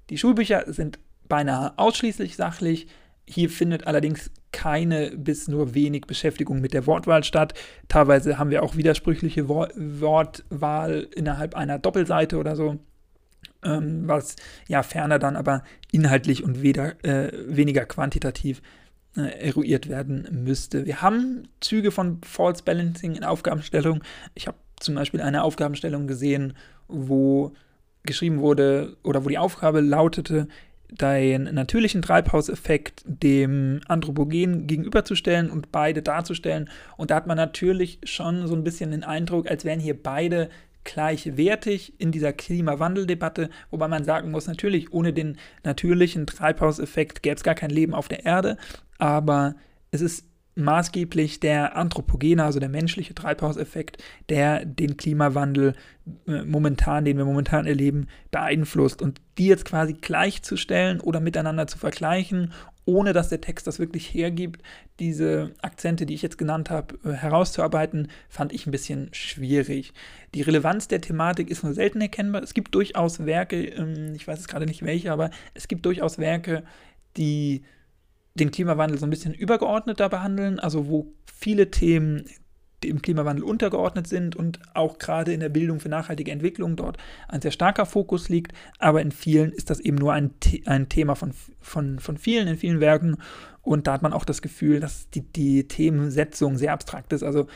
Die 0.09 0.17
Schulbücher 0.17 0.65
sind 0.73 0.99
beinahe 1.27 1.77
ausschließlich 1.77 2.35
sachlich. 2.35 2.87
Hier 3.27 3.49
findet 3.49 3.87
allerdings 3.87 4.31
keine 4.51 5.11
bis 5.17 5.47
nur 5.47 5.73
wenig 5.73 6.05
Beschäftigung 6.05 6.61
mit 6.61 6.73
der 6.73 6.85
Wortwahl 6.85 7.23
statt. 7.23 7.53
Teilweise 7.87 8.37
haben 8.37 8.51
wir 8.51 8.63
auch 8.63 8.75
widersprüchliche 8.75 9.49
Wortwahl 9.49 11.07
innerhalb 11.15 11.55
einer 11.55 11.79
Doppelseite 11.79 12.37
oder 12.37 12.55
so 12.55 12.79
ähm, 13.65 14.07
was 14.07 14.35
ja 14.67 14.83
ferner 14.83 15.19
dann 15.19 15.35
aber 15.35 15.63
inhaltlich 15.91 16.43
und 16.43 16.61
weder, 16.61 17.03
äh, 17.03 17.31
weniger 17.47 17.85
quantitativ 17.85 18.61
äh, 19.17 19.21
eruiert 19.39 19.89
werden 19.89 20.27
müsste. 20.31 20.85
Wir 20.85 21.01
haben 21.01 21.47
Züge 21.59 21.91
von 21.91 22.21
False 22.23 22.63
Balancing 22.63 23.15
in 23.15 23.23
Aufgabenstellung. 23.23 24.03
Ich 24.35 24.47
habe 24.47 24.57
zum 24.79 24.95
Beispiel 24.95 25.21
eine 25.21 25.43
Aufgabenstellung 25.43 26.07
gesehen, 26.07 26.53
wo 26.87 27.53
geschrieben 28.03 28.39
wurde 28.39 28.97
oder 29.03 29.25
wo 29.25 29.29
die 29.29 29.37
Aufgabe 29.37 29.81
lautete, 29.81 30.47
den 31.01 31.43
natürlichen 31.43 32.01
Treibhauseffekt 32.01 33.03
dem 33.05 33.81
Anthropogen 33.87 34.67
gegenüberzustellen 34.67 35.49
und 35.49 35.71
beide 35.71 36.01
darzustellen. 36.01 36.69
Und 36.97 37.11
da 37.11 37.15
hat 37.15 37.27
man 37.27 37.37
natürlich 37.37 37.99
schon 38.03 38.47
so 38.47 38.55
ein 38.55 38.63
bisschen 38.63 38.91
den 38.91 39.03
Eindruck, 39.03 39.49
als 39.49 39.65
wären 39.65 39.79
hier 39.79 40.01
beide 40.01 40.49
gleichwertig 40.83 41.99
in 41.99 42.11
dieser 42.11 42.31
Klimawandeldebatte, 42.31 43.49
wobei 43.71 43.87
man 43.87 44.03
sagen 44.03 44.31
muss, 44.31 44.47
natürlich 44.47 44.93
ohne 44.93 45.13
den 45.13 45.37
natürlichen 45.63 46.27
Treibhauseffekt 46.27 47.23
gäbe 47.23 47.35
es 47.35 47.43
gar 47.43 47.55
kein 47.55 47.71
Leben 47.71 47.93
auf 47.93 48.07
der 48.07 48.25
Erde, 48.25 48.57
aber 48.99 49.55
es 49.91 50.01
ist 50.01 50.25
maßgeblich 50.55 51.39
der 51.41 51.75
anthropogene, 51.75 52.43
also 52.43 52.59
der 52.59 52.69
menschliche 52.69 53.13
Treibhauseffekt, 53.13 54.01
der 54.29 54.65
den 54.65 54.97
Klimawandel 54.97 55.73
äh, 56.27 56.43
momentan, 56.43 57.05
den 57.05 57.17
wir 57.17 57.25
momentan 57.25 57.67
erleben, 57.67 58.07
beeinflusst. 58.31 59.01
Und 59.01 59.21
die 59.37 59.47
jetzt 59.47 59.65
quasi 59.65 59.93
gleichzustellen 59.93 61.01
oder 61.01 61.19
miteinander 61.19 61.67
zu 61.67 61.77
vergleichen, 61.77 62.53
ohne 62.85 63.13
dass 63.13 63.29
der 63.29 63.41
Text 63.41 63.67
das 63.67 63.79
wirklich 63.79 64.13
hergibt, 64.13 64.61
diese 64.99 65.51
Akzente, 65.61 66.05
die 66.05 66.13
ich 66.13 66.21
jetzt 66.21 66.37
genannt 66.37 66.69
habe, 66.69 66.97
äh, 67.03 67.13
herauszuarbeiten, 67.13 68.09
fand 68.29 68.53
ich 68.53 68.65
ein 68.65 68.71
bisschen 68.71 69.09
schwierig. 69.11 69.93
Die 70.33 70.41
Relevanz 70.41 70.87
der 70.87 71.01
Thematik 71.01 71.49
ist 71.49 71.63
nur 71.63 71.73
selten 71.73 71.99
erkennbar. 71.99 72.43
Es 72.43 72.53
gibt 72.53 72.75
durchaus 72.75 73.25
Werke, 73.25 73.65
ähm, 73.65 74.13
ich 74.15 74.27
weiß 74.27 74.39
jetzt 74.39 74.47
gerade 74.47 74.65
nicht 74.65 74.83
welche, 74.83 75.11
aber 75.11 75.31
es 75.53 75.67
gibt 75.67 75.85
durchaus 75.85 76.17
Werke, 76.17 76.63
die 77.17 77.63
den 78.35 78.51
Klimawandel 78.51 78.97
so 78.97 79.05
ein 79.05 79.09
bisschen 79.09 79.33
übergeordneter 79.33 80.09
behandeln, 80.09 80.59
also 80.59 80.87
wo 80.87 81.07
viele 81.25 81.71
Themen 81.71 82.25
dem 82.83 83.01
Klimawandel 83.01 83.43
untergeordnet 83.43 84.07
sind 84.07 84.35
und 84.35 84.59
auch 84.73 84.99
gerade 84.99 85.33
in 85.33 85.39
der 85.39 85.49
Bildung 85.49 85.79
für 85.79 85.89
nachhaltige 85.89 86.31
Entwicklung 86.31 86.75
dort 86.75 86.97
ein 87.27 87.41
sehr 87.41 87.51
starker 87.51 87.85
Fokus 87.85 88.29
liegt. 88.29 88.53
Aber 88.77 89.01
in 89.01 89.11
vielen 89.11 89.51
ist 89.51 89.69
das 89.69 89.79
eben 89.79 89.97
nur 89.97 90.13
ein, 90.13 90.31
ein 90.65 90.89
Thema 90.89 91.15
von, 91.15 91.33
von, 91.61 91.99
von 91.99 92.17
vielen, 92.17 92.47
in 92.47 92.57
vielen 92.57 92.79
Werken. 92.79 93.17
Und 93.61 93.87
da 93.87 93.93
hat 93.93 94.03
man 94.03 94.13
auch 94.13 94.25
das 94.25 94.41
Gefühl, 94.41 94.79
dass 94.79 95.09
die, 95.09 95.21
die 95.21 95.67
Themensetzung 95.67 96.57
sehr 96.57 96.73
abstrakt 96.73 97.13
ist. 97.13 97.23
Also 97.23 97.47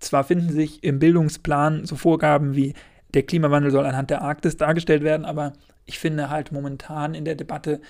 zwar 0.00 0.24
finden 0.24 0.50
sich 0.50 0.82
im 0.82 0.98
Bildungsplan 0.98 1.86
so 1.86 1.94
Vorgaben 1.94 2.56
wie 2.56 2.74
der 3.14 3.22
Klimawandel 3.22 3.70
soll 3.70 3.86
anhand 3.86 4.10
der 4.10 4.22
Arktis 4.22 4.56
dargestellt 4.56 5.02
werden, 5.02 5.26
aber 5.26 5.52
ich 5.84 5.98
finde 5.98 6.30
halt 6.30 6.50
momentan 6.50 7.14
in 7.14 7.26
der 7.26 7.34
Debatte 7.34 7.80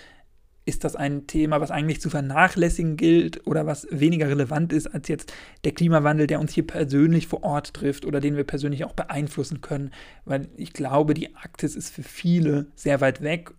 ist 0.64 0.84
das 0.84 0.94
ein 0.94 1.26
Thema, 1.26 1.60
was 1.60 1.70
eigentlich 1.70 2.00
zu 2.00 2.08
vernachlässigen 2.08 2.96
gilt 2.96 3.46
oder 3.46 3.66
was 3.66 3.88
weniger 3.90 4.28
relevant 4.28 4.72
ist 4.72 4.86
als 4.86 5.08
jetzt 5.08 5.32
der 5.64 5.72
Klimawandel, 5.72 6.28
der 6.28 6.38
uns 6.38 6.52
hier 6.52 6.66
persönlich 6.66 7.26
vor 7.26 7.42
Ort 7.42 7.74
trifft 7.74 8.04
oder 8.04 8.20
den 8.20 8.36
wir 8.36 8.44
persönlich 8.44 8.84
auch 8.84 8.92
beeinflussen 8.92 9.60
können. 9.60 9.90
Weil 10.24 10.48
ich 10.56 10.72
glaube, 10.72 11.14
die 11.14 11.34
Arktis 11.34 11.74
ist 11.74 11.92
für 11.92 12.04
viele 12.04 12.66
sehr 12.76 13.00
weit 13.00 13.22
weg, 13.22 13.50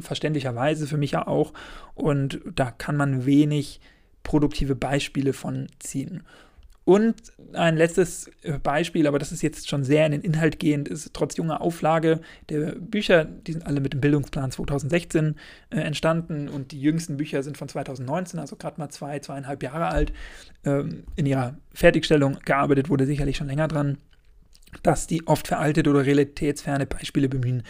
verständlicherweise 0.00 0.86
für 0.86 0.96
mich 0.96 1.12
ja 1.12 1.26
auch. 1.26 1.52
Und 1.94 2.40
da 2.54 2.70
kann 2.70 2.96
man 2.96 3.26
wenig 3.26 3.80
produktive 4.22 4.76
Beispiele 4.76 5.32
von 5.32 5.66
ziehen. 5.80 6.22
Und 6.84 7.14
ein 7.52 7.76
letztes 7.76 8.28
äh, 8.42 8.58
Beispiel, 8.58 9.06
aber 9.06 9.18
das 9.20 9.30
ist 9.30 9.42
jetzt 9.42 9.68
schon 9.68 9.84
sehr 9.84 10.04
in 10.06 10.12
den 10.12 10.22
Inhalt 10.22 10.58
gehend, 10.58 10.88
ist 10.88 11.14
trotz 11.14 11.36
junger 11.36 11.60
Auflage 11.60 12.20
der 12.48 12.74
Bücher, 12.74 13.24
die 13.24 13.52
sind 13.52 13.66
alle 13.66 13.80
mit 13.80 13.92
dem 13.92 14.00
Bildungsplan 14.00 14.50
2016 14.50 15.36
äh, 15.70 15.76
entstanden 15.78 16.48
und 16.48 16.72
die 16.72 16.80
jüngsten 16.80 17.18
Bücher 17.18 17.44
sind 17.44 17.56
von 17.56 17.68
2019, 17.68 18.40
also 18.40 18.56
gerade 18.56 18.80
mal 18.80 18.88
zwei, 18.88 19.20
zweieinhalb 19.20 19.62
Jahre 19.62 19.88
alt. 19.88 20.12
Ähm, 20.64 21.04
in 21.14 21.26
ihrer 21.26 21.56
Fertigstellung 21.72 22.38
gearbeitet 22.44 22.88
wurde 22.88 23.06
sicherlich 23.06 23.36
schon 23.36 23.46
länger 23.46 23.68
dran, 23.68 23.98
dass 24.82 25.06
die 25.06 25.26
oft 25.28 25.46
veraltet 25.46 25.86
oder 25.86 26.04
realitätsferne 26.04 26.86
Beispiele 26.86 27.28
bemühen. 27.28 27.62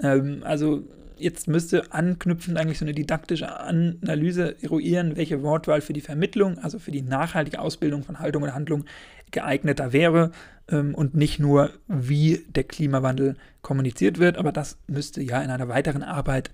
Ähm, 0.00 0.42
also 0.44 0.84
jetzt 1.18 1.48
müsste 1.48 1.92
anknüpfend 1.92 2.56
eigentlich 2.56 2.78
so 2.78 2.84
eine 2.84 2.94
didaktische 2.94 3.60
Analyse 3.60 4.56
eruieren, 4.62 5.16
welche 5.16 5.42
Wortwahl 5.42 5.80
für 5.80 5.92
die 5.92 6.00
Vermittlung, 6.00 6.58
also 6.58 6.78
für 6.78 6.90
die 6.90 7.02
nachhaltige 7.02 7.60
Ausbildung 7.60 8.02
von 8.02 8.18
Haltung 8.18 8.42
und 8.42 8.54
Handlung 8.54 8.84
geeigneter 9.30 9.92
wäre 9.92 10.32
ähm, 10.68 10.94
und 10.94 11.14
nicht 11.14 11.38
nur, 11.38 11.70
wie 11.86 12.44
der 12.48 12.64
Klimawandel 12.64 13.36
kommuniziert 13.62 14.18
wird. 14.18 14.36
Aber 14.36 14.52
das 14.52 14.78
müsste 14.86 15.22
ja 15.22 15.42
in 15.42 15.50
einer 15.50 15.68
weiteren 15.68 16.02
Arbeit 16.02 16.50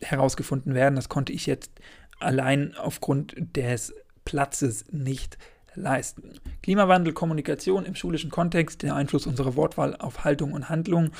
herausgefunden 0.00 0.74
werden. 0.74 0.96
Das 0.96 1.08
konnte 1.08 1.32
ich 1.32 1.46
jetzt 1.46 1.72
allein 2.18 2.74
aufgrund 2.76 3.34
des 3.56 3.94
Platzes 4.24 4.84
nicht 4.90 5.38
leisten. 5.74 6.40
Klimawandel, 6.62 7.12
Kommunikation 7.12 7.84
im 7.84 7.94
schulischen 7.94 8.30
Kontext, 8.30 8.82
der 8.82 8.94
Einfluss 8.94 9.26
unserer 9.26 9.56
Wortwahl 9.56 9.96
auf 9.96 10.24
Haltung 10.24 10.52
und 10.52 10.68
Handlung. 10.68 11.10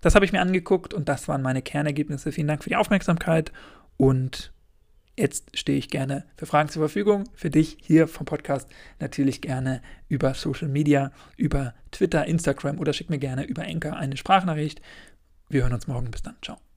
Das 0.00 0.14
habe 0.14 0.24
ich 0.24 0.32
mir 0.32 0.40
angeguckt 0.40 0.94
und 0.94 1.08
das 1.08 1.28
waren 1.28 1.42
meine 1.42 1.62
Kernergebnisse. 1.62 2.32
Vielen 2.32 2.48
Dank 2.48 2.62
für 2.62 2.70
die 2.70 2.76
Aufmerksamkeit 2.76 3.52
und 3.96 4.52
jetzt 5.18 5.56
stehe 5.56 5.78
ich 5.78 5.90
gerne 5.90 6.24
für 6.36 6.46
Fragen 6.46 6.68
zur 6.68 6.80
Verfügung. 6.80 7.24
Für 7.34 7.50
dich 7.50 7.76
hier 7.80 8.08
vom 8.08 8.26
Podcast 8.26 8.68
natürlich 8.98 9.40
gerne 9.42 9.82
über 10.08 10.34
Social 10.34 10.68
Media, 10.68 11.12
über 11.36 11.74
Twitter, 11.90 12.26
Instagram 12.26 12.78
oder 12.78 12.92
schick 12.92 13.10
mir 13.10 13.18
gerne 13.18 13.44
über 13.44 13.64
Enker 13.64 13.96
eine 13.96 14.16
Sprachnachricht. 14.16 14.80
Wir 15.48 15.62
hören 15.62 15.74
uns 15.74 15.86
morgen. 15.86 16.10
Bis 16.10 16.22
dann. 16.22 16.36
Ciao. 16.42 16.69